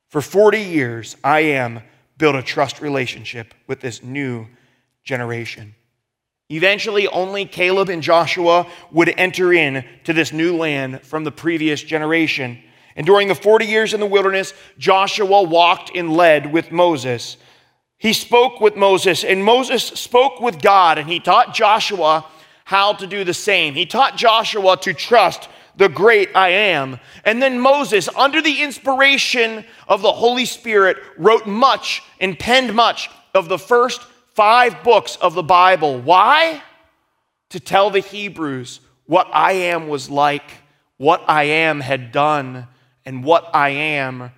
For 0.08 0.20
40 0.20 0.60
years, 0.60 1.16
I 1.22 1.40
am 1.40 1.82
built 2.16 2.34
a 2.34 2.42
trust 2.42 2.80
relationship 2.80 3.54
with 3.66 3.80
this 3.80 4.02
new 4.02 4.46
generation. 5.04 5.74
Eventually, 6.50 7.06
only 7.08 7.44
Caleb 7.44 7.90
and 7.90 8.02
Joshua 8.02 8.66
would 8.90 9.12
enter 9.18 9.52
in 9.52 9.84
to 10.04 10.12
this 10.12 10.32
new 10.32 10.56
land 10.56 11.02
from 11.02 11.24
the 11.24 11.30
previous 11.30 11.82
generation. 11.82 12.58
And 12.96 13.06
during 13.06 13.28
the 13.28 13.34
40 13.34 13.66
years 13.66 13.92
in 13.92 14.00
the 14.00 14.06
wilderness, 14.06 14.54
Joshua 14.78 15.42
walked 15.42 15.94
and 15.94 16.12
led 16.12 16.50
with 16.50 16.72
Moses. 16.72 17.36
He 17.98 18.14
spoke 18.14 18.60
with 18.60 18.76
Moses, 18.76 19.24
and 19.24 19.44
Moses 19.44 19.84
spoke 19.84 20.40
with 20.40 20.62
God, 20.62 20.96
and 20.96 21.08
he 21.08 21.20
taught 21.20 21.54
Joshua 21.54 22.24
how 22.68 22.92
to 22.92 23.06
do 23.06 23.24
the 23.24 23.32
same. 23.32 23.72
He 23.72 23.86
taught 23.86 24.18
Joshua 24.18 24.76
to 24.82 24.92
trust 24.92 25.48
the 25.76 25.88
great 25.88 26.28
I 26.36 26.50
am. 26.50 27.00
And 27.24 27.40
then 27.40 27.58
Moses, 27.58 28.10
under 28.14 28.42
the 28.42 28.60
inspiration 28.60 29.64
of 29.88 30.02
the 30.02 30.12
Holy 30.12 30.44
Spirit, 30.44 30.98
wrote 31.16 31.46
much 31.46 32.02
and 32.20 32.38
penned 32.38 32.74
much 32.74 33.08
of 33.34 33.48
the 33.48 33.58
first 33.58 34.02
five 34.34 34.84
books 34.84 35.16
of 35.16 35.32
the 35.32 35.42
Bible. 35.42 35.98
Why? 35.98 36.62
To 37.48 37.58
tell 37.58 37.88
the 37.88 38.00
Hebrews 38.00 38.80
what 39.06 39.30
I 39.32 39.52
am 39.52 39.88
was 39.88 40.10
like, 40.10 40.50
what 40.98 41.24
I 41.26 41.44
am 41.44 41.80
had 41.80 42.12
done, 42.12 42.66
and 43.06 43.24
what 43.24 43.48
I 43.54 43.70
am 43.70 44.30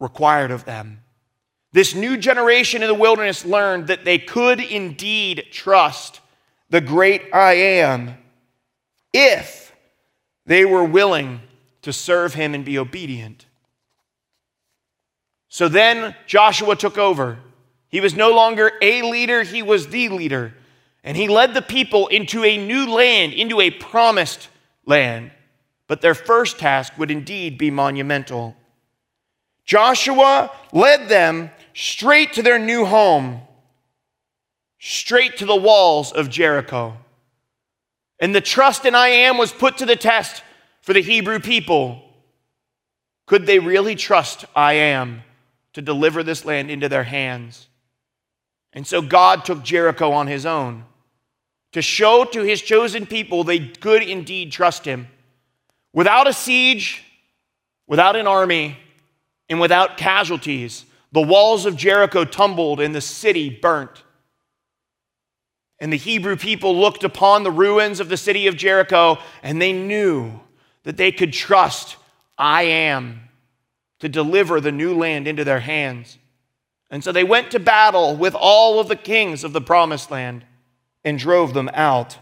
required 0.00 0.52
of 0.52 0.64
them. 0.64 1.02
This 1.72 1.94
new 1.94 2.16
generation 2.16 2.80
in 2.80 2.88
the 2.88 2.94
wilderness 2.94 3.44
learned 3.44 3.88
that 3.88 4.06
they 4.06 4.16
could 4.16 4.58
indeed 4.58 5.48
trust 5.52 6.22
the 6.74 6.80
great 6.80 7.22
I 7.32 7.52
am 7.52 8.16
if 9.12 9.72
they 10.44 10.64
were 10.64 10.82
willing 10.82 11.40
to 11.82 11.92
serve 11.92 12.34
him 12.34 12.52
and 12.52 12.64
be 12.64 12.80
obedient. 12.80 13.46
So 15.48 15.68
then 15.68 16.16
Joshua 16.26 16.74
took 16.74 16.98
over. 16.98 17.38
He 17.86 18.00
was 18.00 18.16
no 18.16 18.32
longer 18.32 18.72
a 18.82 19.02
leader, 19.02 19.44
he 19.44 19.62
was 19.62 19.86
the 19.86 20.08
leader. 20.08 20.52
And 21.04 21.16
he 21.16 21.28
led 21.28 21.54
the 21.54 21.62
people 21.62 22.08
into 22.08 22.42
a 22.42 22.66
new 22.66 22.92
land, 22.92 23.34
into 23.34 23.60
a 23.60 23.70
promised 23.70 24.48
land. 24.84 25.30
But 25.86 26.00
their 26.00 26.16
first 26.16 26.58
task 26.58 26.98
would 26.98 27.12
indeed 27.12 27.56
be 27.56 27.70
monumental. 27.70 28.56
Joshua 29.64 30.50
led 30.72 31.08
them 31.08 31.52
straight 31.72 32.32
to 32.32 32.42
their 32.42 32.58
new 32.58 32.84
home 32.84 33.42
straight 34.86 35.38
to 35.38 35.46
the 35.46 35.56
walls 35.56 36.12
of 36.12 36.28
Jericho. 36.28 36.94
And 38.20 38.34
the 38.34 38.42
trust 38.42 38.84
in 38.84 38.94
I 38.94 39.08
am 39.08 39.38
was 39.38 39.50
put 39.50 39.78
to 39.78 39.86
the 39.86 39.96
test 39.96 40.42
for 40.82 40.92
the 40.92 41.00
Hebrew 41.00 41.40
people. 41.40 42.02
Could 43.24 43.46
they 43.46 43.58
really 43.60 43.94
trust 43.94 44.44
I 44.54 44.74
am 44.74 45.22
to 45.72 45.80
deliver 45.80 46.22
this 46.22 46.44
land 46.44 46.70
into 46.70 46.90
their 46.90 47.02
hands? 47.02 47.66
And 48.74 48.86
so 48.86 49.00
God 49.00 49.46
took 49.46 49.62
Jericho 49.62 50.12
on 50.12 50.26
his 50.26 50.44
own 50.44 50.84
to 51.72 51.80
show 51.80 52.26
to 52.26 52.42
his 52.42 52.60
chosen 52.60 53.06
people 53.06 53.42
they 53.42 53.60
could 53.60 54.02
indeed 54.02 54.52
trust 54.52 54.84
him. 54.84 55.08
Without 55.94 56.28
a 56.28 56.32
siege, 56.34 57.02
without 57.86 58.16
an 58.16 58.26
army, 58.26 58.76
and 59.48 59.58
without 59.58 59.96
casualties, 59.96 60.84
the 61.10 61.22
walls 61.22 61.64
of 61.64 61.74
Jericho 61.74 62.26
tumbled 62.26 62.80
and 62.80 62.94
the 62.94 63.00
city 63.00 63.48
burnt. 63.48 64.03
And 65.80 65.92
the 65.92 65.96
Hebrew 65.98 66.36
people 66.36 66.78
looked 66.78 67.04
upon 67.04 67.42
the 67.42 67.50
ruins 67.50 68.00
of 68.00 68.08
the 68.08 68.16
city 68.16 68.46
of 68.46 68.56
Jericho 68.56 69.18
and 69.42 69.60
they 69.60 69.72
knew 69.72 70.40
that 70.84 70.96
they 70.96 71.12
could 71.12 71.32
trust 71.32 71.96
I 72.38 72.62
am 72.62 73.28
to 74.00 74.08
deliver 74.08 74.60
the 74.60 74.72
new 74.72 74.96
land 74.96 75.26
into 75.26 75.44
their 75.44 75.60
hands. 75.60 76.18
And 76.90 77.02
so 77.02 77.10
they 77.12 77.24
went 77.24 77.50
to 77.52 77.58
battle 77.58 78.16
with 78.16 78.34
all 78.34 78.78
of 78.78 78.88
the 78.88 78.96
kings 78.96 79.44
of 79.44 79.52
the 79.52 79.60
promised 79.60 80.10
land 80.10 80.44
and 81.04 81.18
drove 81.18 81.54
them 81.54 81.70
out. 81.72 82.18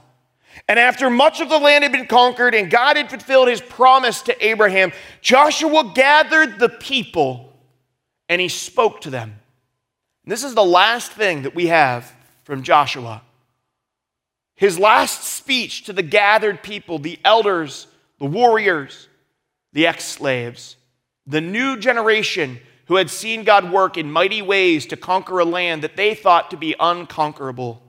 And 0.69 0.79
after 0.79 1.11
much 1.11 1.41
of 1.41 1.49
the 1.49 1.59
land 1.59 1.83
had 1.83 1.93
been 1.93 2.07
conquered 2.07 2.55
and 2.55 2.71
God 2.71 2.97
had 2.97 3.11
fulfilled 3.11 3.49
his 3.49 3.61
promise 3.61 4.23
to 4.23 4.47
Abraham, 4.47 4.93
Joshua 5.21 5.93
gathered 5.95 6.59
the 6.59 6.69
people 6.69 7.53
and 8.29 8.41
he 8.41 8.49
spoke 8.49 9.01
to 9.03 9.11
them. 9.11 9.39
And 10.25 10.33
this 10.33 10.45
is 10.45 10.55
the 10.55 10.65
last 10.65 11.13
thing 11.13 11.43
that 11.43 11.55
we 11.55 11.67
have 11.67 12.13
from 12.45 12.63
Joshua. 12.63 13.23
His 14.55 14.79
last 14.79 15.25
speech 15.25 15.85
to 15.85 15.93
the 15.93 16.03
gathered 16.03 16.63
people, 16.63 16.99
the 16.99 17.19
elders, 17.25 17.87
the 18.19 18.27
warriors, 18.27 19.09
the 19.73 19.87
ex 19.87 20.05
slaves, 20.05 20.77
the 21.27 21.41
new 21.41 21.77
generation 21.79 22.61
who 22.87 22.97
had 22.97 23.11
seen 23.11 23.45
God 23.45 23.73
work 23.73 23.97
in 23.97 24.11
mighty 24.11 24.43
ways 24.43 24.87
to 24.87 24.97
conquer 24.97 25.39
a 25.39 25.45
land 25.45 25.83
that 25.83 25.97
they 25.97 26.15
thought 26.15 26.51
to 26.51 26.57
be 26.57 26.75
unconquerable. 26.79 27.83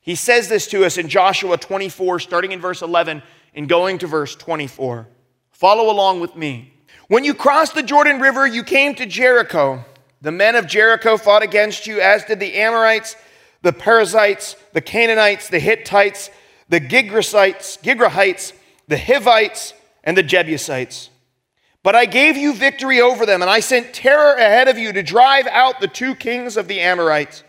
He 0.00 0.16
says 0.16 0.48
this 0.48 0.66
to 0.68 0.84
us 0.84 0.98
in 0.98 1.08
Joshua 1.08 1.56
24, 1.56 2.18
starting 2.18 2.52
in 2.52 2.60
verse 2.60 2.82
11 2.82 3.22
and 3.54 3.68
going 3.68 3.98
to 3.98 4.06
verse 4.06 4.34
24. 4.34 5.06
Follow 5.52 5.92
along 5.92 6.20
with 6.20 6.34
me. 6.34 6.72
When 7.06 7.24
you 7.24 7.34
crossed 7.34 7.74
the 7.74 7.82
Jordan 7.82 8.20
River, 8.20 8.46
you 8.46 8.64
came 8.64 8.94
to 8.96 9.06
Jericho. 9.06 9.84
The 10.20 10.32
men 10.32 10.56
of 10.56 10.66
Jericho 10.66 11.16
fought 11.16 11.42
against 11.42 11.86
you, 11.86 12.00
as 12.00 12.24
did 12.24 12.40
the 12.40 12.54
Amorites, 12.54 13.16
the 13.62 13.72
Perizzites, 13.72 14.56
the 14.72 14.80
Canaanites, 14.80 15.48
the 15.48 15.58
Hittites, 15.58 16.30
the 16.68 16.80
Gigrasites, 16.80 17.80
Gigrahites, 17.82 18.52
the 18.88 18.98
Hivites, 18.98 19.74
and 20.04 20.16
the 20.16 20.22
Jebusites. 20.22 21.10
But 21.82 21.96
I 21.96 22.04
gave 22.04 22.36
you 22.36 22.54
victory 22.54 23.00
over 23.00 23.26
them, 23.26 23.42
and 23.42 23.50
I 23.50 23.60
sent 23.60 23.94
terror 23.94 24.34
ahead 24.34 24.68
of 24.68 24.78
you 24.78 24.92
to 24.92 25.02
drive 25.02 25.46
out 25.48 25.80
the 25.80 25.88
two 25.88 26.14
kings 26.14 26.56
of 26.56 26.68
the 26.68 26.80
Amorites. 26.80 27.42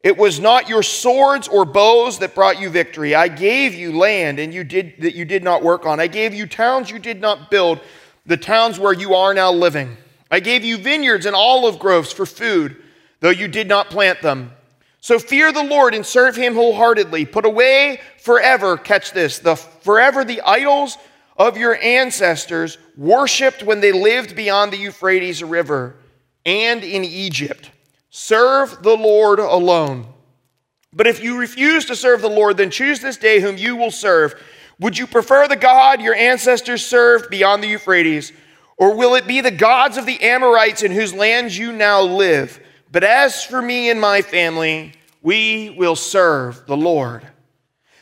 It 0.00 0.16
was 0.16 0.38
not 0.38 0.68
your 0.68 0.82
swords 0.82 1.48
or 1.48 1.64
bows 1.64 2.20
that 2.20 2.34
brought 2.34 2.60
you 2.60 2.70
victory. 2.70 3.14
I 3.14 3.28
gave 3.28 3.74
you 3.74 3.96
land 3.96 4.38
and 4.38 4.54
you 4.54 4.62
did 4.62 4.94
that 5.00 5.16
you 5.16 5.24
did 5.24 5.42
not 5.42 5.62
work 5.62 5.86
on. 5.86 5.98
I 5.98 6.06
gave 6.06 6.32
you 6.32 6.46
towns 6.46 6.88
you 6.88 7.00
did 7.00 7.20
not 7.20 7.50
build, 7.50 7.80
the 8.24 8.36
towns 8.36 8.78
where 8.78 8.92
you 8.92 9.14
are 9.14 9.34
now 9.34 9.50
living. 9.50 9.96
I 10.30 10.40
gave 10.40 10.64
you 10.64 10.78
vineyards 10.78 11.26
and 11.26 11.34
olive 11.34 11.78
groves 11.80 12.12
for 12.12 12.26
food, 12.26 12.76
though 13.20 13.30
you 13.30 13.48
did 13.48 13.66
not 13.66 13.90
plant 13.90 14.22
them. 14.22 14.52
So 15.00 15.18
fear 15.18 15.52
the 15.52 15.62
Lord 15.62 15.94
and 15.94 16.04
serve 16.04 16.36
him 16.36 16.54
wholeheartedly. 16.54 17.26
Put 17.26 17.44
away 17.44 18.00
forever, 18.18 18.76
catch 18.76 19.12
this, 19.12 19.38
the 19.38 19.54
forever 19.56 20.24
the 20.24 20.40
idols 20.42 20.98
of 21.36 21.56
your 21.56 21.80
ancestors 21.80 22.78
worshiped 22.96 23.62
when 23.62 23.80
they 23.80 23.92
lived 23.92 24.34
beyond 24.34 24.72
the 24.72 24.76
Euphrates 24.76 25.42
River 25.42 25.96
and 26.44 26.82
in 26.82 27.04
Egypt. 27.04 27.70
Serve 28.10 28.82
the 28.82 28.96
Lord 28.96 29.38
alone. 29.38 30.06
But 30.92 31.06
if 31.06 31.22
you 31.22 31.38
refuse 31.38 31.84
to 31.86 31.96
serve 31.96 32.22
the 32.22 32.28
Lord, 32.28 32.56
then 32.56 32.70
choose 32.70 33.00
this 33.00 33.16
day 33.16 33.40
whom 33.40 33.56
you 33.56 33.76
will 33.76 33.90
serve. 33.90 34.34
Would 34.80 34.98
you 34.98 35.06
prefer 35.06 35.46
the 35.46 35.56
God 35.56 36.00
your 36.00 36.14
ancestors 36.14 36.84
served 36.84 37.30
beyond 37.30 37.62
the 37.62 37.68
Euphrates? 37.68 38.32
Or 38.76 38.96
will 38.96 39.14
it 39.14 39.26
be 39.26 39.40
the 39.40 39.50
gods 39.50 39.96
of 39.96 40.06
the 40.06 40.20
Amorites 40.22 40.82
in 40.82 40.90
whose 40.92 41.12
lands 41.12 41.56
you 41.56 41.72
now 41.72 42.00
live? 42.02 42.60
But 42.90 43.04
as 43.04 43.44
for 43.44 43.60
me 43.60 43.90
and 43.90 44.00
my 44.00 44.22
family, 44.22 44.92
we 45.22 45.70
will 45.70 45.96
serve 45.96 46.66
the 46.66 46.76
Lord. 46.76 47.26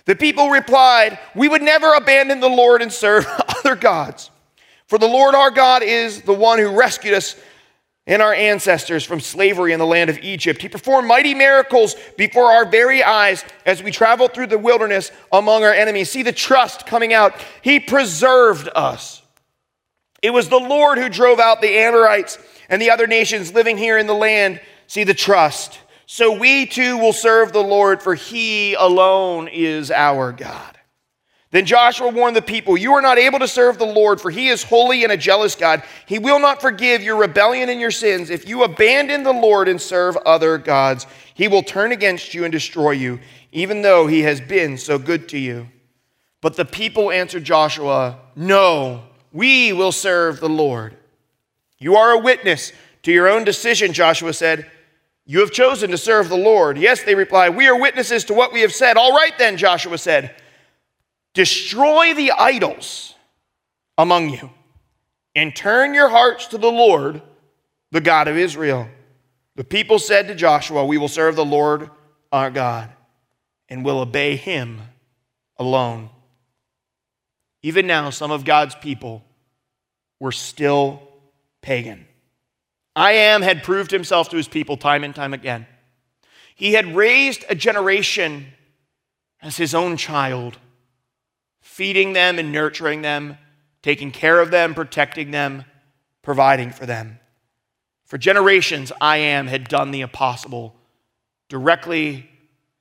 The 0.04 0.14
people 0.14 0.50
replied, 0.50 1.18
We 1.34 1.48
would 1.48 1.62
never 1.62 1.94
abandon 1.94 2.40
the 2.40 2.48
Lord 2.48 2.82
and 2.82 2.92
serve 2.92 3.26
other 3.58 3.74
gods. 3.74 4.30
For 4.86 4.98
the 4.98 5.08
Lord 5.08 5.34
our 5.34 5.50
God 5.50 5.82
is 5.82 6.22
the 6.22 6.32
one 6.32 6.58
who 6.58 6.76
rescued 6.76 7.14
us 7.14 7.34
and 8.06 8.22
our 8.22 8.32
ancestors 8.32 9.04
from 9.04 9.18
slavery 9.18 9.72
in 9.72 9.80
the 9.80 9.86
land 9.86 10.08
of 10.10 10.18
Egypt. 10.20 10.62
He 10.62 10.68
performed 10.68 11.08
mighty 11.08 11.34
miracles 11.34 11.96
before 12.16 12.52
our 12.52 12.64
very 12.64 13.02
eyes 13.02 13.44
as 13.64 13.82
we 13.82 13.90
traveled 13.90 14.32
through 14.32 14.46
the 14.46 14.58
wilderness 14.58 15.10
among 15.32 15.64
our 15.64 15.72
enemies. 15.72 16.10
See 16.10 16.22
the 16.22 16.32
trust 16.32 16.86
coming 16.86 17.12
out. 17.12 17.34
He 17.62 17.80
preserved 17.80 18.68
us. 18.76 19.22
It 20.22 20.30
was 20.30 20.48
the 20.48 20.60
Lord 20.60 20.98
who 20.98 21.08
drove 21.08 21.40
out 21.40 21.60
the 21.60 21.78
Amorites 21.78 22.38
and 22.68 22.80
the 22.80 22.90
other 22.90 23.08
nations 23.08 23.52
living 23.52 23.76
here 23.76 23.98
in 23.98 24.06
the 24.06 24.14
land. 24.14 24.60
See 24.86 25.04
the 25.04 25.14
trust. 25.14 25.80
So 26.06 26.32
we 26.32 26.66
too 26.66 26.98
will 26.98 27.12
serve 27.12 27.52
the 27.52 27.62
Lord, 27.62 28.02
for 28.02 28.14
he 28.14 28.74
alone 28.74 29.48
is 29.48 29.90
our 29.90 30.32
God. 30.32 30.76
Then 31.50 31.64
Joshua 31.64 32.10
warned 32.10 32.36
the 32.36 32.42
people, 32.42 32.76
You 32.76 32.92
are 32.94 33.02
not 33.02 33.18
able 33.18 33.38
to 33.38 33.48
serve 33.48 33.78
the 33.78 33.86
Lord, 33.86 34.20
for 34.20 34.30
he 34.30 34.48
is 34.48 34.62
holy 34.62 35.04
and 35.04 35.12
a 35.12 35.16
jealous 35.16 35.54
God. 35.54 35.82
He 36.06 36.18
will 36.18 36.38
not 36.38 36.60
forgive 36.60 37.02
your 37.02 37.16
rebellion 37.16 37.68
and 37.68 37.80
your 37.80 37.90
sins. 37.90 38.30
If 38.30 38.48
you 38.48 38.62
abandon 38.62 39.22
the 39.22 39.32
Lord 39.32 39.68
and 39.68 39.80
serve 39.80 40.16
other 40.18 40.58
gods, 40.58 41.06
he 41.34 41.48
will 41.48 41.62
turn 41.62 41.92
against 41.92 42.34
you 42.34 42.44
and 42.44 42.52
destroy 42.52 42.92
you, 42.92 43.20
even 43.52 43.82
though 43.82 44.06
he 44.06 44.20
has 44.22 44.40
been 44.40 44.76
so 44.76 44.98
good 44.98 45.28
to 45.30 45.38
you. 45.38 45.68
But 46.40 46.56
the 46.56 46.64
people 46.64 47.10
answered 47.10 47.44
Joshua, 47.44 48.18
No, 48.34 49.04
we 49.32 49.72
will 49.72 49.92
serve 49.92 50.40
the 50.40 50.48
Lord. 50.48 50.96
You 51.78 51.96
are 51.96 52.12
a 52.12 52.20
witness 52.20 52.72
to 53.02 53.12
your 53.12 53.28
own 53.28 53.44
decision, 53.44 53.92
Joshua 53.92 54.32
said. 54.32 54.70
You 55.26 55.40
have 55.40 55.50
chosen 55.50 55.90
to 55.90 55.98
serve 55.98 56.28
the 56.28 56.36
Lord. 56.36 56.78
Yes, 56.78 57.02
they 57.02 57.16
replied, 57.16 57.56
We 57.56 57.66
are 57.66 57.78
witnesses 57.78 58.24
to 58.24 58.34
what 58.34 58.52
we 58.52 58.60
have 58.60 58.72
said. 58.72 58.96
All 58.96 59.12
right, 59.12 59.36
then, 59.38 59.56
Joshua 59.56 59.98
said. 59.98 60.34
Destroy 61.34 62.14
the 62.14 62.30
idols 62.30 63.14
among 63.98 64.30
you 64.30 64.50
and 65.34 65.54
turn 65.54 65.92
your 65.92 66.08
hearts 66.08 66.46
to 66.46 66.58
the 66.58 66.70
Lord, 66.70 67.20
the 67.90 68.00
God 68.00 68.28
of 68.28 68.36
Israel. 68.36 68.88
The 69.56 69.64
people 69.64 69.98
said 69.98 70.28
to 70.28 70.34
Joshua, 70.34 70.86
We 70.86 70.96
will 70.96 71.08
serve 71.08 71.36
the 71.36 71.44
Lord 71.44 71.90
our 72.30 72.50
God 72.50 72.90
and 73.68 73.84
will 73.84 73.98
obey 73.98 74.36
him 74.36 74.80
alone. 75.58 76.10
Even 77.62 77.86
now, 77.86 78.10
some 78.10 78.30
of 78.30 78.44
God's 78.44 78.76
people 78.76 79.24
were 80.20 80.32
still 80.32 81.02
pagan. 81.62 82.06
I 82.96 83.12
am 83.12 83.42
had 83.42 83.62
proved 83.62 83.90
himself 83.90 84.30
to 84.30 84.36
his 84.36 84.48
people 84.48 84.78
time 84.78 85.04
and 85.04 85.14
time 85.14 85.34
again. 85.34 85.66
He 86.54 86.72
had 86.72 86.96
raised 86.96 87.44
a 87.48 87.54
generation 87.54 88.46
as 89.42 89.58
his 89.58 89.74
own 89.74 89.98
child 89.98 90.58
feeding 91.60 92.14
them 92.14 92.38
and 92.38 92.52
nurturing 92.52 93.02
them, 93.02 93.36
taking 93.82 94.10
care 94.10 94.40
of 94.40 94.50
them, 94.50 94.72
protecting 94.72 95.30
them, 95.30 95.62
providing 96.22 96.70
for 96.70 96.86
them. 96.86 97.18
For 98.06 98.16
generations, 98.16 98.92
I 98.98 99.18
am 99.18 99.46
had 99.46 99.68
done 99.68 99.90
the 99.90 100.00
impossible 100.00 100.74
directly 101.50 102.30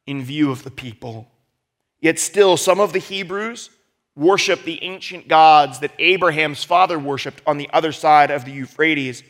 in 0.07 0.23
view 0.23 0.49
of 0.49 0.63
the 0.63 0.71
people. 0.71 1.27
Yet 1.99 2.19
still, 2.19 2.55
some 2.55 2.79
of 2.79 2.93
the 2.93 2.99
Hebrews 2.99 3.69
worship 4.15 4.63
the 4.63 4.81
ancient 4.81 5.27
gods 5.27 5.79
that 5.79 5.91
Abraham's 5.99 6.63
father 6.63 6.97
worshiped 6.97 7.41
on 7.45 7.57
the 7.57 7.69
other 7.73 7.91
side 7.91 8.31
of 8.31 8.45
the 8.45 8.51
Euphrates. 8.51 9.23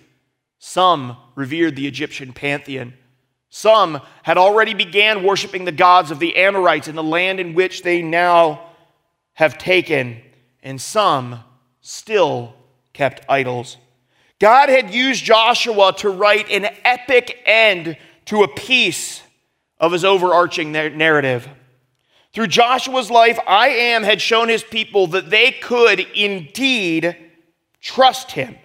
Some 0.68 1.18
revered 1.36 1.76
the 1.76 1.86
Egyptian 1.86 2.34
pantheon. 2.34 2.96
Some 3.52 4.02
had 4.24 4.40
already 4.40 4.74
began 4.74 5.24
worshiping 5.24 5.64
the 5.64 5.72
gods 5.72 6.10
of 6.10 6.18
the 6.18 6.36
Amorites 6.38 6.88
in 6.88 6.96
the 6.96 7.04
land 7.04 7.40
in 7.40 7.54
which 7.54 7.84
they 7.84 8.02
now 8.02 8.72
have 9.34 9.60
taken, 9.60 10.20
and 10.64 10.82
some 10.82 11.42
still 11.82 12.56
kept 12.94 13.22
idols. 13.30 13.78
God 14.40 14.70
had 14.70 14.92
used 14.92 15.24
Joshua 15.24 15.94
to 15.98 16.10
write 16.10 16.50
an 16.50 16.66
epic 16.84 17.44
end 17.46 17.96
to 18.26 18.42
a 18.42 18.48
piece 18.48 19.22
of 19.80 19.92
his 19.92 20.04
overarching 20.04 20.72
narrative. 20.72 21.48
Through 22.34 22.48
Joshua's 22.48 23.12
life, 23.12 23.38
I 23.46 23.68
am 23.68 24.02
had 24.02 24.20
shown 24.20 24.50
his 24.50 24.64
people 24.64 25.06
that 25.08 25.30
they 25.30 25.52
could 25.52 26.00
indeed 26.00 27.16
trust 27.80 28.32
him 28.32 28.58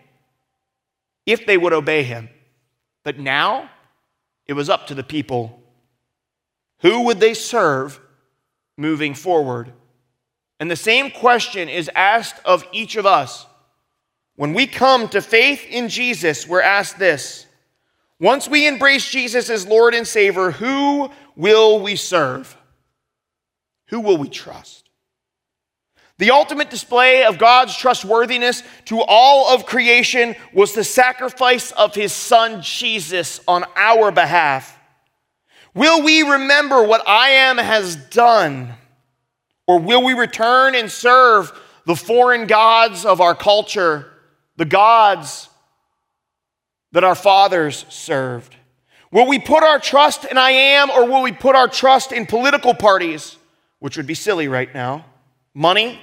if 1.26 1.46
they 1.46 1.56
would 1.56 1.72
obey 1.72 2.02
him. 2.02 2.28
But 3.04 3.18
now 3.18 3.70
it 4.46 4.52
was 4.52 4.68
up 4.68 4.88
to 4.88 4.94
the 4.94 5.02
people. 5.02 5.62
Who 6.80 7.04
would 7.04 7.20
they 7.20 7.34
serve 7.34 8.00
moving 8.76 9.14
forward? 9.14 9.72
And 10.58 10.70
the 10.70 10.76
same 10.76 11.10
question 11.10 11.68
is 11.68 11.90
asked 11.94 12.44
of 12.44 12.64
each 12.72 12.96
of 12.96 13.06
us. 13.06 13.46
When 14.36 14.52
we 14.52 14.66
come 14.66 15.08
to 15.08 15.22
faith 15.22 15.66
in 15.68 15.88
Jesus, 15.88 16.46
we're 16.46 16.60
asked 16.60 16.98
this 16.98 17.46
Once 18.18 18.48
we 18.48 18.66
embrace 18.66 19.10
Jesus 19.10 19.48
as 19.48 19.66
Lord 19.66 19.94
and 19.94 20.06
Savior, 20.06 20.50
who 20.50 21.10
will 21.36 21.80
we 21.80 21.96
serve? 21.96 22.56
Who 23.88 24.00
will 24.00 24.18
we 24.18 24.28
trust? 24.28 24.89
The 26.18 26.32
ultimate 26.32 26.68
display 26.68 27.24
of 27.24 27.38
God's 27.38 27.76
trustworthiness 27.76 28.62
to 28.86 29.00
all 29.00 29.54
of 29.54 29.64
creation 29.64 30.36
was 30.52 30.74
the 30.74 30.84
sacrifice 30.84 31.72
of 31.72 31.94
his 31.94 32.12
son 32.12 32.60
Jesus 32.62 33.40
on 33.48 33.64
our 33.74 34.10
behalf. 34.10 34.78
Will 35.74 36.02
we 36.02 36.22
remember 36.22 36.82
what 36.82 37.06
I 37.08 37.30
am 37.30 37.56
has 37.58 37.96
done? 37.96 38.74
Or 39.66 39.78
will 39.78 40.04
we 40.04 40.14
return 40.14 40.74
and 40.74 40.90
serve 40.90 41.52
the 41.86 41.96
foreign 41.96 42.46
gods 42.46 43.04
of 43.04 43.20
our 43.20 43.34
culture, 43.34 44.12
the 44.56 44.64
gods 44.64 45.48
that 46.92 47.04
our 47.04 47.14
fathers 47.14 47.86
served? 47.88 48.56
Will 49.12 49.26
we 49.26 49.38
put 49.38 49.62
our 49.62 49.78
trust 49.78 50.24
in 50.24 50.38
I 50.38 50.50
am, 50.50 50.90
or 50.90 51.06
will 51.06 51.22
we 51.22 51.32
put 51.32 51.56
our 51.56 51.68
trust 51.68 52.12
in 52.12 52.26
political 52.26 52.74
parties, 52.74 53.36
which 53.78 53.96
would 53.96 54.06
be 54.06 54.14
silly 54.14 54.48
right 54.48 54.72
now? 54.74 55.04
Money, 55.54 56.00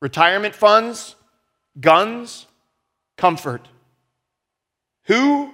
retirement 0.00 0.54
funds, 0.54 1.14
guns, 1.80 2.46
comfort. 3.16 3.68
Who 5.04 5.52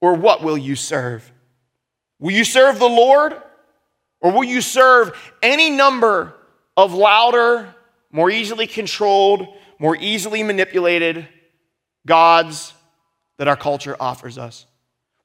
or 0.00 0.14
what 0.14 0.42
will 0.42 0.58
you 0.58 0.76
serve? 0.76 1.30
Will 2.18 2.32
you 2.32 2.44
serve 2.44 2.78
the 2.78 2.88
Lord 2.88 3.34
or 4.20 4.32
will 4.32 4.44
you 4.44 4.60
serve 4.60 5.34
any 5.42 5.70
number 5.70 6.34
of 6.76 6.94
louder, 6.94 7.74
more 8.10 8.30
easily 8.30 8.66
controlled, 8.66 9.46
more 9.78 9.96
easily 9.96 10.42
manipulated 10.42 11.28
gods 12.06 12.72
that 13.36 13.48
our 13.48 13.56
culture 13.56 13.96
offers 14.00 14.38
us? 14.38 14.66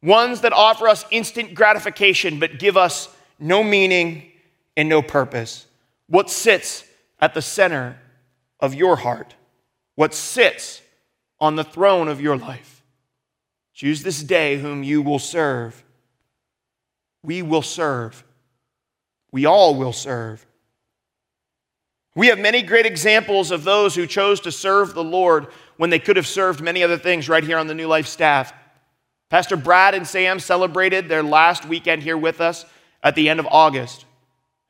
Ones 0.04 0.42
that 0.42 0.52
offer 0.52 0.88
us 0.88 1.06
instant 1.12 1.54
gratification 1.54 2.40
but 2.40 2.60
give 2.60 2.76
us 2.76 3.08
no 3.40 3.64
meaning 3.64 4.30
and 4.76 4.90
no 4.90 5.02
purpose. 5.02 5.68
What 6.12 6.30
sits 6.30 6.84
at 7.22 7.34
the 7.34 7.42
center 7.42 7.98
of 8.60 8.76
your 8.76 8.98
heart? 8.98 9.34
What 9.96 10.14
sits 10.14 10.82
on 11.40 11.56
the 11.56 11.64
throne 11.64 12.10
of 12.10 12.20
your 12.20 12.36
life? 12.36 12.84
Choose 13.74 14.04
this 14.04 14.22
day 14.22 14.58
whom 14.58 14.84
you 14.84 15.02
will 15.02 15.20
serve. 15.20 15.86
We 17.24 17.42
will 17.42 17.62
serve. 17.62 18.26
We 19.32 19.46
all 19.46 19.76
will 19.76 19.94
serve. 19.94 20.46
We 22.14 22.28
have 22.28 22.40
many 22.40 22.62
great 22.62 22.86
examples 22.86 23.50
of 23.50 23.64
those 23.64 23.96
who 23.96 24.06
chose 24.06 24.42
to 24.42 24.52
serve 24.52 24.94
the 24.94 25.06
Lord 25.06 25.48
when 25.78 25.92
they 25.92 26.00
could 26.00 26.18
have 26.18 26.28
served 26.28 26.60
many 26.60 26.84
other 26.84 26.98
things 26.98 27.30
right 27.30 27.44
here 27.44 27.58
on 27.58 27.68
the 27.68 27.74
New 27.74 27.88
Life 27.88 28.08
staff. 28.08 28.52
Pastor 29.30 29.56
Brad 29.56 29.96
and 29.96 30.06
Sam 30.06 30.42
celebrated 30.42 31.08
their 31.08 31.24
last 31.24 31.66
weekend 31.66 32.04
here 32.04 32.18
with 32.18 32.42
us 32.42 32.66
at 33.02 33.16
the 33.16 33.30
end 33.30 33.40
of 33.40 33.48
August 33.50 34.04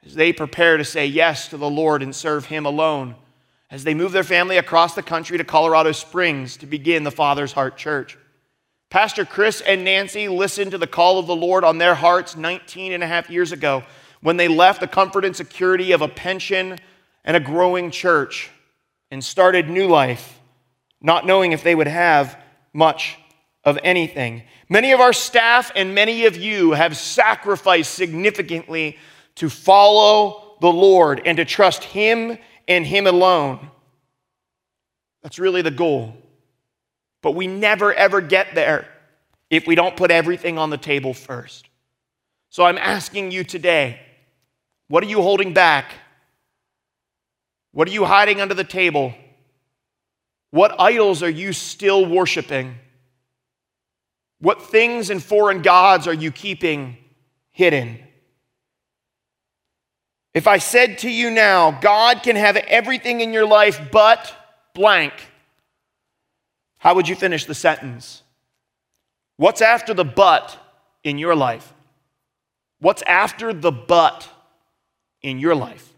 as 0.05 0.15
they 0.15 0.33
prepare 0.33 0.77
to 0.77 0.85
say 0.85 1.05
yes 1.05 1.47
to 1.49 1.57
the 1.57 1.69
Lord 1.69 2.01
and 2.01 2.15
serve 2.15 2.45
Him 2.45 2.65
alone, 2.65 3.15
as 3.69 3.83
they 3.83 3.93
move 3.93 4.11
their 4.11 4.23
family 4.23 4.57
across 4.57 4.95
the 4.95 5.03
country 5.03 5.37
to 5.37 5.43
Colorado 5.43 5.91
Springs 5.91 6.57
to 6.57 6.65
begin 6.65 7.03
the 7.03 7.11
Father's 7.11 7.53
Heart 7.53 7.77
Church. 7.77 8.17
Pastor 8.89 9.23
Chris 9.23 9.61
and 9.61 9.85
Nancy 9.85 10.27
listened 10.27 10.71
to 10.71 10.77
the 10.77 10.87
call 10.87 11.17
of 11.17 11.27
the 11.27 11.35
Lord 11.35 11.63
on 11.63 11.77
their 11.77 11.95
hearts 11.95 12.35
19 12.35 12.91
and 12.91 13.03
a 13.03 13.07
half 13.07 13.29
years 13.29 13.53
ago 13.53 13.83
when 14.21 14.37
they 14.37 14.47
left 14.49 14.81
the 14.81 14.87
comfort 14.87 15.23
and 15.23 15.35
security 15.35 15.93
of 15.93 16.01
a 16.01 16.07
pension 16.07 16.77
and 17.23 17.37
a 17.37 17.39
growing 17.39 17.89
church 17.91 18.49
and 19.09 19.23
started 19.23 19.69
new 19.69 19.87
life, 19.87 20.39
not 20.99 21.25
knowing 21.25 21.53
if 21.53 21.63
they 21.63 21.75
would 21.75 21.87
have 21.87 22.37
much 22.73 23.17
of 23.63 23.77
anything. 23.83 24.43
Many 24.67 24.91
of 24.91 24.99
our 24.99 25.13
staff 25.13 25.71
and 25.75 25.93
many 25.93 26.25
of 26.25 26.35
you 26.35 26.71
have 26.71 26.97
sacrificed 26.97 27.93
significantly 27.93 28.97
to 29.35 29.49
follow 29.49 30.57
the 30.61 30.71
Lord 30.71 31.21
and 31.25 31.37
to 31.37 31.45
trust 31.45 31.83
Him 31.83 32.37
and 32.67 32.85
Him 32.85 33.07
alone. 33.07 33.69
That's 35.23 35.39
really 35.39 35.61
the 35.61 35.71
goal. 35.71 36.15
But 37.21 37.31
we 37.31 37.47
never 37.47 37.93
ever 37.93 38.21
get 38.21 38.55
there 38.55 38.87
if 39.49 39.67
we 39.67 39.75
don't 39.75 39.95
put 39.95 40.11
everything 40.11 40.57
on 40.57 40.69
the 40.69 40.77
table 40.77 41.13
first. 41.13 41.69
So 42.49 42.63
I'm 42.63 42.77
asking 42.77 43.31
you 43.31 43.43
today 43.43 43.99
what 44.87 45.03
are 45.03 45.07
you 45.07 45.21
holding 45.21 45.53
back? 45.53 45.93
What 47.71 47.87
are 47.87 47.91
you 47.91 48.03
hiding 48.03 48.41
under 48.41 48.53
the 48.53 48.65
table? 48.65 49.13
What 50.49 50.77
idols 50.79 51.23
are 51.23 51.29
you 51.29 51.53
still 51.53 52.05
worshiping? 52.05 52.75
What 54.39 54.61
things 54.61 55.09
and 55.09 55.23
foreign 55.23 55.61
gods 55.61 56.07
are 56.07 56.13
you 56.13 56.31
keeping 56.31 56.97
hidden? 57.51 57.99
If 60.33 60.47
I 60.47 60.59
said 60.59 60.99
to 60.99 61.09
you 61.09 61.29
now, 61.29 61.71
God 61.71 62.23
can 62.23 62.35
have 62.35 62.55
everything 62.55 63.21
in 63.21 63.33
your 63.33 63.45
life 63.45 63.79
but 63.91 64.33
blank, 64.73 65.13
how 66.77 66.95
would 66.95 67.07
you 67.07 67.15
finish 67.15 67.45
the 67.45 67.53
sentence? 67.53 68.23
What's 69.37 69.61
after 69.61 69.93
the 69.93 70.05
but 70.05 70.57
in 71.03 71.17
your 71.17 71.35
life? 71.35 71.73
What's 72.79 73.01
after 73.03 73.53
the 73.53 73.71
but 73.71 74.27
in 75.21 75.39
your 75.39 75.55
life? 75.55 75.91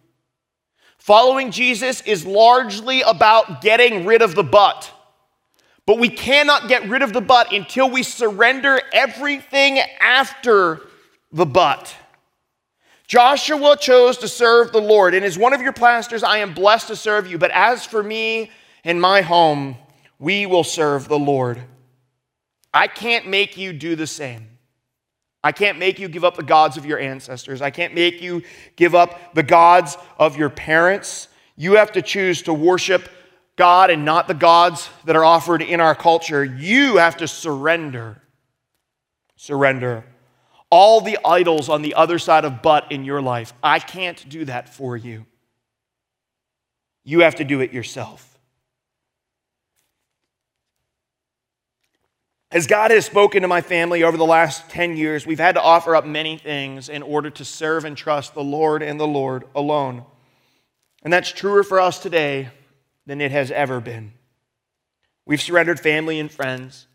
Following 0.98 1.52
Jesus 1.52 2.02
is 2.02 2.26
largely 2.26 3.02
about 3.02 3.62
getting 3.62 4.06
rid 4.06 4.22
of 4.22 4.36
the 4.36 4.44
but. 4.44 4.90
But 5.86 6.00
we 6.00 6.10
cannot 6.10 6.70
get 6.70 6.88
rid 6.88 7.02
of 7.02 7.12
the 7.12 7.22
but 7.22 7.52
until 7.52 7.90
we 7.90 8.04
surrender 8.04 8.82
everything 8.94 9.80
after 10.00 10.82
the 11.32 11.46
but. 11.46 11.94
Joshua 13.14 13.78
chose 13.78 14.18
to 14.18 14.28
serve 14.28 14.72
the 14.72 14.82
Lord, 14.82 15.14
and 15.14 15.24
as 15.24 15.38
one 15.38 15.54
of 15.54 15.62
your 15.62 15.72
pastors, 15.72 16.24
I 16.24 16.40
am 16.40 16.56
blessed 16.56 16.88
to 16.88 16.96
serve 16.96 17.28
you. 17.28 17.38
But 17.38 17.52
as 17.52 17.86
for 17.86 18.02
me 18.02 18.50
and 18.84 19.00
my 19.00 19.22
home, 19.22 19.78
we 20.18 20.48
will 20.48 20.64
serve 20.64 21.08
the 21.08 21.20
Lord. 21.20 21.62
I 22.74 22.88
can't 22.88 23.28
make 23.28 23.56
you 23.56 23.72
do 23.72 23.96
the 23.96 24.08
same. 24.08 24.58
I 25.44 25.52
can't 25.52 25.78
make 25.78 26.00
you 26.00 26.08
give 26.08 26.24
up 26.24 26.38
the 26.38 26.42
gods 26.42 26.76
of 26.76 26.88
your 26.88 26.98
ancestors. 26.98 27.62
I 27.62 27.70
can't 27.70 27.94
make 27.94 28.20
you 28.20 28.42
give 28.78 28.96
up 28.96 29.36
the 29.36 29.44
gods 29.44 29.96
of 30.18 30.36
your 30.36 30.50
parents. 30.50 31.28
You 31.56 31.74
have 31.74 31.92
to 31.92 32.02
choose 32.02 32.42
to 32.42 32.54
worship 32.56 33.10
God 33.58 33.92
and 33.92 34.06
not 34.06 34.28
the 34.28 34.34
gods 34.34 34.90
that 35.06 35.16
are 35.16 35.24
offered 35.24 35.62
in 35.62 35.80
our 35.80 35.94
culture. 35.94 36.44
You 36.44 36.98
have 36.98 37.18
to 37.18 37.28
surrender. 37.28 38.24
Surrender 39.36 40.04
all 40.74 41.02
the 41.02 41.20
idols 41.24 41.70
on 41.70 41.84
the 41.84 41.94
other 41.94 42.18
side 42.18 42.46
of 42.46 42.64
but 42.64 42.92
in 42.92 43.06
your 43.06 43.22
life. 43.22 43.54
I 43.62 43.78
can't 43.78 44.28
do 44.28 44.44
that 44.46 44.68
for 44.68 44.98
you. 44.98 45.28
You 47.04 47.20
have 47.20 47.36
to 47.36 47.44
do 47.44 47.62
it 47.62 47.72
yourself. 47.72 48.40
As 52.52 52.66
God 52.66 52.90
has 52.90 53.06
spoken 53.06 53.44
to 53.44 53.48
my 53.48 53.62
family 53.62 54.02
over 54.02 54.18
the 54.18 54.26
last 54.26 54.68
10 54.72 54.98
years, 54.98 55.28
we've 55.28 55.38
had 55.38 55.54
to 55.54 55.62
offer 55.62 55.96
up 55.96 56.08
many 56.08 56.40
things 56.40 56.90
in 56.90 57.04
order 57.04 57.30
to 57.30 57.46
serve 57.46 57.86
and 57.86 57.96
trust 57.96 58.34
the 58.34 58.44
Lord 58.44 58.82
and 58.82 59.00
the 59.00 59.08
Lord 59.08 59.44
alone. 59.54 60.04
And 61.04 61.14
that's 61.14 61.32
truer 61.32 61.62
for 61.62 61.80
us 61.80 62.00
today 62.00 62.50
than 63.06 63.22
it 63.22 63.30
has 63.30 63.52
ever 63.52 63.80
been. 63.80 64.14
We've 65.24 65.42
surrendered 65.42 65.80
family 65.80 66.20
and 66.20 66.32
friends, 66.32 66.88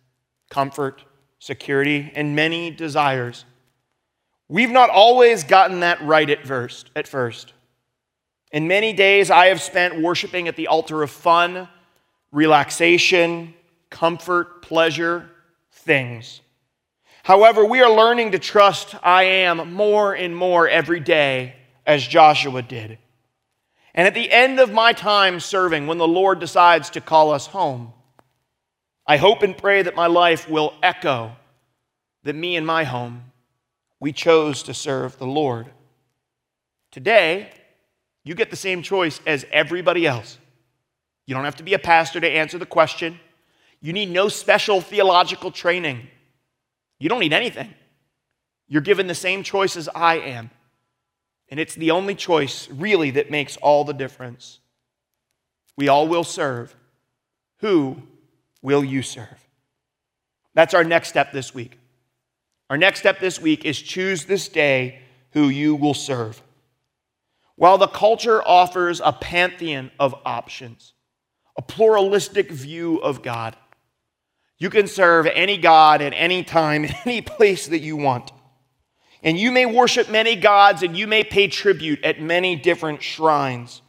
comfort, 0.51 1.05
security, 1.39 2.11
and 2.17 2.35
many 2.35 2.73
desires 2.73 3.45
We've 4.49 4.71
not 4.71 4.91
always 4.91 5.45
gotten 5.45 5.81
that 5.81 6.03
right 6.03 6.29
at 6.29 6.47
first. 6.47 6.91
At 6.97 7.07
first. 7.07 7.53
In 8.51 8.67
many 8.67 8.95
days, 8.95 9.31
I 9.31 9.47
have 9.47 9.61
spent 9.61 10.01
worshiping 10.01 10.49
at 10.49 10.57
the 10.57 10.69
altar 10.69 11.03
of 11.03 11.11
fun, 11.11 11.69
relaxation, 12.33 13.55
comfort, 13.91 14.63
pleasure, 14.63 15.29
things. 15.71 16.41
However, 17.23 17.63
we 17.63 17.83
are 17.83 17.95
learning 17.95 18.33
to 18.33 18.39
trust 18.39 18.95
I 19.03 19.25
am 19.25 19.75
more 19.75 20.15
and 20.15 20.35
more 20.35 20.67
every 20.67 21.01
day, 21.01 21.57
as 21.87 22.07
Joshua 22.07 22.63
did. 22.63 22.97
And 23.95 24.07
at 24.07 24.15
the 24.15 24.31
end 24.31 24.61
of 24.61 24.73
my 24.73 24.95
time 24.95 25.41
serving, 25.41 25.87
when 25.87 25.99
the 25.99 26.09
Lord 26.09 26.41
decides 26.41 26.89
to 26.91 27.03
call 27.03 27.33
us 27.33 27.49
home, 27.49 27.93
I 29.07 29.19
hope 29.19 29.43
and 29.43 29.57
pray 29.57 29.83
that 29.83 29.97
my 29.97 30.07
life 30.07 30.49
will 30.49 30.73
echo 30.83 31.33
that 32.23 32.35
me 32.35 32.57
and 32.57 32.67
my 32.67 32.85
home 32.85 33.25
we 34.01 34.13
chose 34.13 34.63
to 34.65 34.75
serve 34.75 35.19
the 35.19 35.27
Lord. 35.27 35.71
Today, 36.91 37.51
you 38.25 38.35
get 38.35 38.51
the 38.51 38.57
same 38.57 38.83
choice 38.83 39.21
as 39.27 39.47
everybody 39.51 40.07
else. 40.07 40.39
You 41.27 41.35
don't 41.35 41.45
have 41.45 41.57
to 41.57 41.63
be 41.63 41.75
a 41.75 41.79
pastor 41.79 42.21
to 42.21 42.29
answer 42.29 42.59
the 42.59 42.67
question. 42.67 43.21
You 43.81 43.93
need 43.93 44.11
no 44.11 44.29
special 44.29 44.81
theological 44.81 45.51
training. 45.51 46.09
You 46.99 47.09
don't 47.09 47.21
need 47.21 47.33
anything. 47.33 47.75
You're 48.67 48.83
given 48.83 49.07
the 49.07 49.15
same 49.15 49.43
choice 49.43 49.77
as 49.77 49.89
I 49.95 50.17
am. 50.17 50.51
And 51.51 51.59
it's 51.59 51.75
the 51.75 51.91
only 51.91 52.15
choice, 52.15 52.69
really, 52.71 53.11
that 53.13 53.31
makes 53.31 53.57
all 53.59 53.85
the 53.85 53.95
difference. 53.95 54.61
We 55.77 55.89
all 55.89 56.09
will 56.09 56.25
serve. 56.25 56.75
Who 57.61 58.03
will 58.61 58.85
you 58.85 59.03
serve? 59.03 59.49
That's 60.55 60.75
our 60.75 60.85
next 60.85 61.09
step 61.09 61.33
this 61.33 61.55
week. 61.55 61.79
Our 62.71 62.77
next 62.77 63.01
step 63.01 63.21
this 63.21 63.41
week 63.41 63.65
is 63.65 63.81
choose 63.81 64.27
this 64.27 64.49
day 64.49 65.01
who 65.33 65.49
you 65.49 65.75
will 65.75 65.95
serve. 65.95 66.43
While 67.57 67.79
the 67.79 67.89
culture 67.89 68.43
offers 68.47 69.01
a 69.03 69.13
pantheon 69.13 69.91
of 69.99 70.15
options, 70.25 70.93
a 71.57 71.63
pluralistic 71.63 72.51
view 72.51 72.99
of 72.99 73.23
God, 73.23 73.57
you 74.59 74.71
can 74.71 74.87
serve 74.87 75.27
any 75.27 75.57
God 75.57 76.03
at 76.03 76.13
any 76.15 76.45
time, 76.45 76.87
any 77.05 77.21
place 77.21 77.67
that 77.69 77.81
you 77.81 77.97
want. 77.97 78.33
And 79.23 79.39
you 79.39 79.51
may 79.51 79.67
worship 79.67 80.11
many 80.11 80.37
gods 80.37 80.83
and 80.83 80.97
you 80.97 81.07
may 81.07 81.25
pay 81.25 81.49
tribute 81.49 82.05
at 82.05 82.21
many 82.21 82.55
different 82.55 83.03
shrines. 83.03 83.83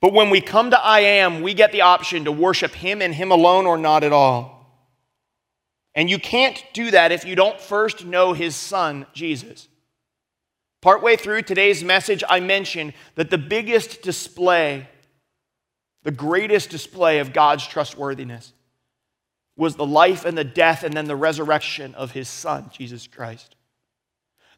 But 0.00 0.12
when 0.12 0.30
we 0.30 0.40
come 0.40 0.70
to 0.70 0.80
I 0.80 1.00
Am, 1.00 1.42
we 1.42 1.54
get 1.54 1.72
the 1.72 1.82
option 1.82 2.24
to 2.24 2.32
worship 2.32 2.72
Him 2.72 3.02
and 3.02 3.14
Him 3.14 3.32
alone 3.32 3.66
or 3.66 3.76
not 3.76 4.04
at 4.04 4.12
all. 4.12 4.57
And 5.98 6.08
you 6.08 6.20
can't 6.20 6.62
do 6.74 6.92
that 6.92 7.10
if 7.10 7.24
you 7.24 7.34
don't 7.34 7.60
first 7.60 8.04
know 8.04 8.32
his 8.32 8.54
son, 8.54 9.04
Jesus. 9.12 9.66
Partway 10.80 11.16
through 11.16 11.42
today's 11.42 11.82
message, 11.82 12.22
I 12.28 12.38
mentioned 12.38 12.92
that 13.16 13.30
the 13.30 13.36
biggest 13.36 14.00
display, 14.00 14.88
the 16.04 16.12
greatest 16.12 16.70
display 16.70 17.18
of 17.18 17.32
God's 17.32 17.66
trustworthiness, 17.66 18.52
was 19.56 19.74
the 19.74 19.84
life 19.84 20.24
and 20.24 20.38
the 20.38 20.44
death 20.44 20.84
and 20.84 20.94
then 20.94 21.06
the 21.06 21.16
resurrection 21.16 21.96
of 21.96 22.12
his 22.12 22.28
son, 22.28 22.70
Jesus 22.72 23.08
Christ. 23.08 23.56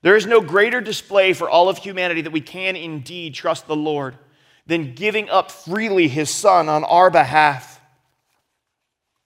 There 0.02 0.16
is 0.16 0.26
no 0.26 0.42
greater 0.42 0.82
display 0.82 1.32
for 1.32 1.48
all 1.48 1.70
of 1.70 1.78
humanity 1.78 2.20
that 2.20 2.32
we 2.32 2.42
can 2.42 2.76
indeed 2.76 3.32
trust 3.32 3.66
the 3.66 3.74
Lord 3.74 4.18
than 4.66 4.94
giving 4.94 5.30
up 5.30 5.50
freely 5.50 6.06
his 6.06 6.28
son 6.28 6.68
on 6.68 6.84
our 6.84 7.08
behalf. 7.08 7.80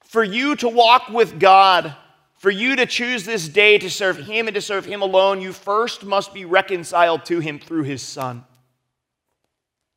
For 0.05 0.23
you 0.23 0.55
to 0.55 0.69
walk 0.69 1.09
with 1.09 1.41
God, 1.41 1.97
for 2.45 2.51
you 2.51 2.77
to 2.77 2.85
choose 2.85 3.25
this 3.25 3.49
day 3.49 3.79
to 3.79 3.89
serve 3.89 4.19
him 4.19 4.49
and 4.49 4.55
to 4.55 4.61
serve 4.61 4.85
him 4.85 5.01
alone, 5.01 5.41
you 5.41 5.51
first 5.51 6.05
must 6.05 6.35
be 6.35 6.45
reconciled 6.45 7.25
to 7.25 7.41
him 7.41 7.59
through 7.59 7.85
his 7.85 8.03
son. 8.03 8.45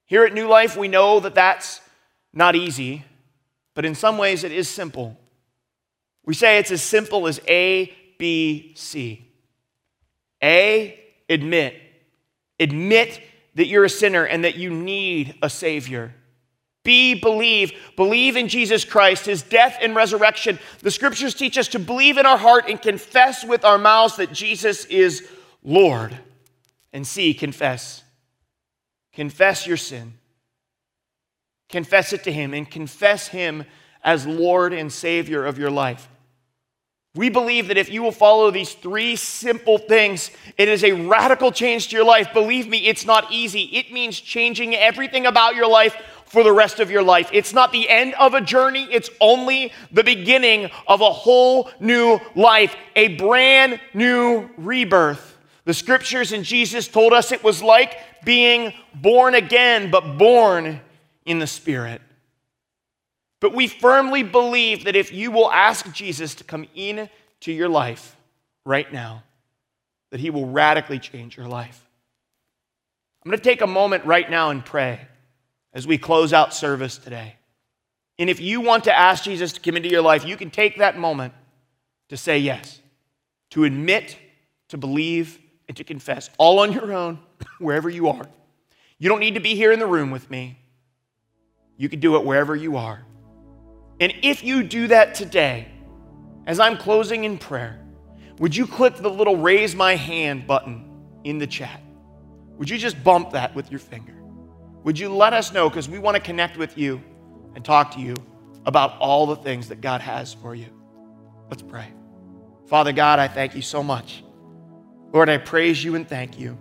Here 0.05 0.23
at 0.23 0.33
New 0.33 0.47
Life, 0.47 0.77
we 0.77 0.87
know 0.87 1.19
that 1.19 1.35
that's 1.35 1.81
not 2.31 2.55
easy, 2.55 3.03
but 3.73 3.83
in 3.83 3.95
some 3.95 4.17
ways 4.17 4.45
it 4.45 4.53
is 4.53 4.69
simple. 4.69 5.19
We 6.23 6.33
say 6.33 6.57
it's 6.57 6.71
as 6.71 6.81
simple 6.81 7.27
as 7.27 7.41
A, 7.49 7.93
B, 8.17 8.71
C. 8.77 9.29
A, 10.41 10.97
admit. 11.27 11.75
Admit 12.61 13.21
that 13.55 13.67
you're 13.67 13.83
a 13.83 13.89
sinner 13.89 14.23
and 14.23 14.45
that 14.45 14.55
you 14.55 14.69
need 14.69 15.35
a 15.41 15.49
Savior. 15.49 16.15
B, 16.87 17.15
believe. 17.15 17.73
Believe 17.97 18.37
in 18.37 18.47
Jesus 18.47 18.85
Christ, 18.85 19.25
his 19.25 19.43
death 19.43 19.77
and 19.81 19.93
resurrection. 19.93 20.57
The 20.79 20.89
scriptures 20.89 21.35
teach 21.35 21.57
us 21.57 21.67
to 21.69 21.79
believe 21.79 22.17
in 22.17 22.25
our 22.25 22.37
heart 22.37 22.69
and 22.69 22.81
confess 22.81 23.43
with 23.43 23.65
our 23.65 23.77
mouths 23.77 24.15
that 24.15 24.31
Jesus 24.31 24.85
is 24.85 25.29
Lord. 25.65 26.17
And 26.93 27.05
C, 27.05 27.33
confess. 27.33 28.03
Confess 29.11 29.67
your 29.67 29.75
sin. 29.75 30.13
Confess 31.67 32.13
it 32.13 32.23
to 32.23 32.31
Him 32.31 32.53
and 32.53 32.71
confess 32.71 33.27
Him 33.27 33.65
as 34.01 34.25
Lord 34.25 34.71
and 34.71 34.89
Savior 34.89 35.45
of 35.45 35.59
your 35.59 35.71
life. 35.71 36.07
We 37.15 37.29
believe 37.29 37.67
that 37.67 37.77
if 37.77 37.91
you 37.91 38.01
will 38.01 38.11
follow 38.13 38.49
these 38.49 38.73
three 38.73 39.17
simple 39.17 39.77
things, 39.77 40.31
it 40.57 40.69
is 40.69 40.85
a 40.85 40.93
radical 40.93 41.51
change 41.51 41.89
to 41.89 41.97
your 41.97 42.05
life. 42.05 42.31
Believe 42.31 42.69
me, 42.69 42.85
it's 42.87 43.05
not 43.05 43.29
easy. 43.29 43.63
It 43.63 43.91
means 43.91 44.17
changing 44.17 44.73
everything 44.73 45.25
about 45.25 45.55
your 45.55 45.67
life 45.67 45.97
for 46.27 46.43
the 46.43 46.51
rest 46.51 46.79
of 46.79 46.91
your 46.91 47.03
life. 47.03 47.29
It's 47.33 47.53
not 47.53 47.71
the 47.71 47.89
end 47.89 48.13
of 48.15 48.33
a 48.33 48.41
journey, 48.41 48.87
it's 48.91 49.09
only 49.19 49.71
the 49.91 50.03
beginning 50.03 50.69
of 50.87 51.01
a 51.01 51.11
whole 51.11 51.69
new 51.79 52.19
life, 52.35 52.75
a 52.95 53.15
brand 53.15 53.79
new 53.93 54.49
rebirth. 54.57 55.37
The 55.65 55.73
scriptures 55.73 56.31
and 56.31 56.43
Jesus 56.43 56.87
told 56.87 57.13
us 57.13 57.31
it 57.31 57.43
was 57.43 57.61
like 57.61 57.97
being 58.23 58.73
born 58.95 59.35
again, 59.35 59.91
but 59.91 60.17
born 60.17 60.79
in 61.25 61.39
the 61.39 61.47
Spirit. 61.47 62.01
But 63.39 63.53
we 63.53 63.67
firmly 63.67 64.23
believe 64.23 64.85
that 64.85 64.95
if 64.95 65.13
you 65.13 65.29
will 65.29 65.51
ask 65.51 65.91
Jesus 65.93 66.35
to 66.35 66.43
come 66.43 66.65
into 66.73 67.51
your 67.51 67.69
life 67.69 68.15
right 68.65 68.91
now, 68.91 69.23
that 70.11 70.19
he 70.19 70.29
will 70.29 70.47
radically 70.47 70.99
change 70.99 71.37
your 71.37 71.47
life. 71.47 71.85
I'm 73.23 73.29
going 73.29 73.37
to 73.37 73.43
take 73.43 73.61
a 73.61 73.67
moment 73.67 74.05
right 74.05 74.29
now 74.29 74.49
and 74.49 74.63
pray 74.63 75.01
as 75.77 75.85
we 75.85 75.95
close 75.95 76.33
out 76.33 76.55
service 76.55 76.97
today. 76.97 77.35
And 78.17 78.31
if 78.31 78.41
you 78.41 78.61
want 78.61 78.85
to 78.85 78.97
ask 78.97 79.23
Jesus 79.23 79.53
to 79.53 79.59
come 79.61 79.77
into 79.77 79.89
your 79.89 80.01
life, 80.01 80.25
you 80.25 80.35
can 80.35 80.49
take 80.49 80.79
that 80.79 80.97
moment 80.97 81.35
to 82.09 82.17
say 82.17 82.39
yes, 82.39 82.81
to 83.51 83.63
admit, 83.63 84.17
to 84.69 84.77
believe, 84.77 85.37
and 85.67 85.77
to 85.77 85.83
confess 85.83 86.31
all 86.39 86.61
on 86.61 86.71
your 86.71 86.91
own, 86.91 87.19
wherever 87.59 87.91
you 87.91 88.07
are. 88.07 88.27
You 88.97 89.07
don't 89.07 89.19
need 89.19 89.35
to 89.35 89.39
be 89.39 89.53
here 89.53 89.71
in 89.71 89.77
the 89.77 89.85
room 89.85 90.09
with 90.09 90.31
me. 90.31 90.57
You 91.77 91.89
can 91.89 91.99
do 91.99 92.15
it 92.15 92.25
wherever 92.25 92.55
you 92.55 92.77
are. 92.77 93.05
And 93.99 94.11
if 94.23 94.43
you 94.43 94.63
do 94.63 94.87
that 94.87 95.13
today, 95.13 95.67
as 96.47 96.59
I'm 96.59 96.77
closing 96.77 97.23
in 97.23 97.37
prayer, 97.37 97.79
would 98.39 98.55
you 98.55 98.65
click 98.65 98.95
the 98.95 99.11
little 99.11 99.37
raise 99.37 99.75
my 99.75 99.95
hand 99.95 100.47
button 100.47 100.89
in 101.23 101.37
the 101.37 101.45
chat? 101.45 101.83
Would 102.57 102.67
you 102.67 102.79
just 102.79 103.03
bump 103.03 103.33
that 103.33 103.53
with 103.53 103.69
your 103.69 103.79
finger? 103.79 104.16
Would 104.83 104.97
you 104.97 105.09
let 105.09 105.33
us 105.33 105.53
know? 105.53 105.69
Because 105.69 105.89
we 105.89 105.99
want 105.99 106.15
to 106.15 106.21
connect 106.21 106.57
with 106.57 106.77
you 106.77 107.01
and 107.55 107.63
talk 107.63 107.91
to 107.95 107.99
you 107.99 108.15
about 108.65 108.97
all 108.99 109.25
the 109.25 109.35
things 109.35 109.69
that 109.69 109.81
God 109.81 110.01
has 110.01 110.33
for 110.33 110.55
you. 110.55 110.67
Let's 111.49 111.61
pray. 111.61 111.87
Father 112.67 112.91
God, 112.91 113.19
I 113.19 113.27
thank 113.27 113.55
you 113.55 113.61
so 113.61 113.81
much 113.81 114.23
Lord, 115.13 115.29
I 115.29 115.37
praise 115.37 115.83
you 115.83 115.95
and 115.95 116.07
thank 116.07 116.39
you. 116.39 116.57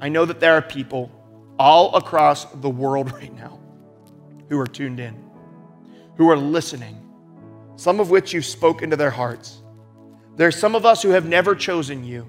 I 0.00 0.08
know 0.08 0.24
that 0.24 0.40
there 0.40 0.54
are 0.54 0.62
people 0.62 1.10
all 1.58 1.94
across 1.94 2.44
the 2.46 2.70
world 2.70 3.12
right 3.20 3.34
now 3.34 3.60
who 4.48 4.58
are 4.58 4.66
tuned 4.66 5.00
in, 5.00 5.22
who 6.16 6.30
are 6.30 6.36
listening, 6.36 7.00
some 7.76 8.00
of 8.00 8.10
which 8.10 8.32
you've 8.32 8.46
spoken 8.46 8.90
to 8.90 8.96
their 8.96 9.10
hearts. 9.10 9.62
There 10.36 10.48
are 10.48 10.52
some 10.52 10.74
of 10.74 10.86
us 10.86 11.02
who 11.02 11.10
have 11.10 11.26
never 11.26 11.54
chosen 11.54 12.04
you, 12.04 12.28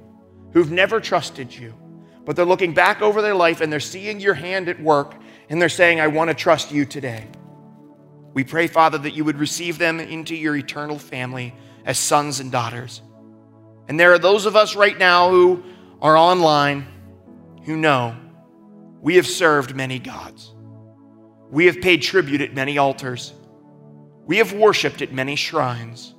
who've 0.51 0.71
never 0.71 0.99
trusted 0.99 1.53
you, 1.53 1.73
but 2.28 2.36
they're 2.36 2.44
looking 2.44 2.74
back 2.74 3.02
over 3.02 3.22
their 3.22 3.34
life 3.34 3.62
and 3.62 3.72
they're 3.72 3.80
seeing 3.80 4.20
your 4.20 4.34
hand 4.34 4.68
at 4.68 4.78
work 4.82 5.16
and 5.50 5.62
they're 5.62 5.70
saying, 5.70 6.02
I 6.02 6.08
want 6.08 6.30
to 6.30 6.34
trust 6.34 6.74
you 6.74 6.84
today. 6.84 7.26
We 8.34 8.44
pray, 8.44 8.68
Father, 8.68 8.98
that 8.98 9.12
you 9.12 9.24
would 9.24 9.38
receive 9.38 9.78
them 9.78 10.02
into 10.02 10.36
your 10.36 10.54
eternal 10.58 11.00
family 11.00 11.56
as 11.86 11.98
sons 11.98 12.42
and 12.42 12.52
daughters. 12.52 13.02
And 13.88 13.98
there 13.98 14.12
are 14.12 14.20
those 14.20 14.46
of 14.46 14.58
us 14.58 14.76
right 14.76 14.98
now 14.98 15.30
who 15.30 15.63
are 16.02 16.18
online 16.18 16.86
who 17.63 17.78
know 17.78 18.13
we 19.00 19.16
have 19.16 19.26
served 19.26 19.74
many 19.74 19.98
gods. 19.98 20.54
We 21.50 21.68
have 21.68 21.80
paid 21.80 22.02
tribute 22.02 22.42
at 22.42 22.54
many 22.54 22.78
altars. 22.78 23.32
We 24.26 24.40
have 24.40 24.52
worshiped 24.52 25.02
at 25.02 25.13
many 25.13 25.38
shrines, 25.38 26.13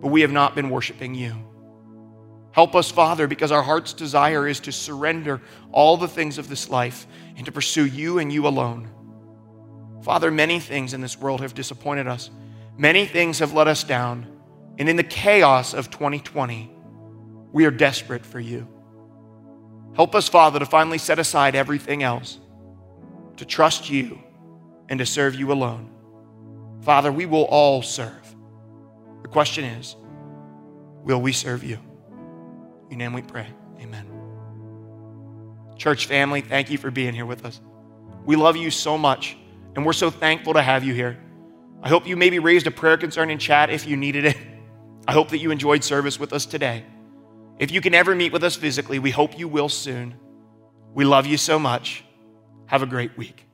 but 0.00 0.12
we 0.12 0.20
have 0.20 0.30
not 0.30 0.54
been 0.54 0.70
worshiping 0.70 1.16
you. 1.16 1.34
Help 2.54 2.76
us, 2.76 2.88
Father, 2.88 3.26
because 3.26 3.50
our 3.50 3.64
heart's 3.64 3.92
desire 3.92 4.46
is 4.46 4.60
to 4.60 4.70
surrender 4.70 5.42
all 5.72 5.96
the 5.96 6.06
things 6.06 6.38
of 6.38 6.48
this 6.48 6.70
life 6.70 7.04
and 7.36 7.44
to 7.46 7.50
pursue 7.50 7.84
you 7.84 8.20
and 8.20 8.32
you 8.32 8.46
alone. 8.46 8.88
Father, 10.04 10.30
many 10.30 10.60
things 10.60 10.94
in 10.94 11.00
this 11.00 11.18
world 11.18 11.40
have 11.40 11.52
disappointed 11.52 12.06
us. 12.06 12.30
Many 12.78 13.06
things 13.06 13.40
have 13.40 13.54
let 13.54 13.66
us 13.66 13.82
down. 13.82 14.28
And 14.78 14.88
in 14.88 14.94
the 14.94 15.02
chaos 15.02 15.74
of 15.74 15.90
2020, 15.90 16.70
we 17.50 17.64
are 17.64 17.72
desperate 17.72 18.24
for 18.24 18.38
you. 18.38 18.68
Help 19.96 20.14
us, 20.14 20.28
Father, 20.28 20.60
to 20.60 20.66
finally 20.66 20.98
set 20.98 21.18
aside 21.18 21.56
everything 21.56 22.04
else, 22.04 22.38
to 23.38 23.44
trust 23.44 23.90
you, 23.90 24.20
and 24.88 25.00
to 25.00 25.06
serve 25.06 25.34
you 25.34 25.50
alone. 25.50 25.90
Father, 26.82 27.10
we 27.10 27.26
will 27.26 27.46
all 27.46 27.82
serve. 27.82 28.36
The 29.22 29.28
question 29.28 29.64
is, 29.64 29.96
will 31.02 31.20
we 31.20 31.32
serve 31.32 31.64
you? 31.64 31.78
Your 32.94 33.00
name 33.00 33.12
we 33.12 33.22
pray. 33.22 33.48
Amen. 33.80 34.06
Church 35.76 36.06
family, 36.06 36.42
thank 36.42 36.70
you 36.70 36.78
for 36.78 36.92
being 36.92 37.12
here 37.12 37.26
with 37.26 37.44
us. 37.44 37.60
We 38.24 38.36
love 38.36 38.56
you 38.56 38.70
so 38.70 38.96
much, 38.96 39.36
and 39.74 39.84
we're 39.84 39.92
so 39.92 40.10
thankful 40.10 40.54
to 40.54 40.62
have 40.62 40.84
you 40.84 40.94
here. 40.94 41.18
I 41.82 41.88
hope 41.88 42.06
you 42.06 42.16
maybe 42.16 42.38
raised 42.38 42.68
a 42.68 42.70
prayer 42.70 42.96
concern 42.96 43.30
in 43.30 43.40
chat 43.40 43.68
if 43.68 43.84
you 43.84 43.96
needed 43.96 44.26
it. 44.26 44.36
I 45.08 45.12
hope 45.12 45.30
that 45.30 45.38
you 45.38 45.50
enjoyed 45.50 45.82
service 45.82 46.20
with 46.20 46.32
us 46.32 46.46
today. 46.46 46.84
If 47.58 47.72
you 47.72 47.80
can 47.80 47.94
ever 47.94 48.14
meet 48.14 48.32
with 48.32 48.44
us 48.44 48.54
physically, 48.54 49.00
we 49.00 49.10
hope 49.10 49.36
you 49.36 49.48
will 49.48 49.68
soon. 49.68 50.14
We 50.94 51.04
love 51.04 51.26
you 51.26 51.36
so 51.36 51.58
much. 51.58 52.04
Have 52.66 52.84
a 52.84 52.86
great 52.86 53.18
week. 53.18 53.44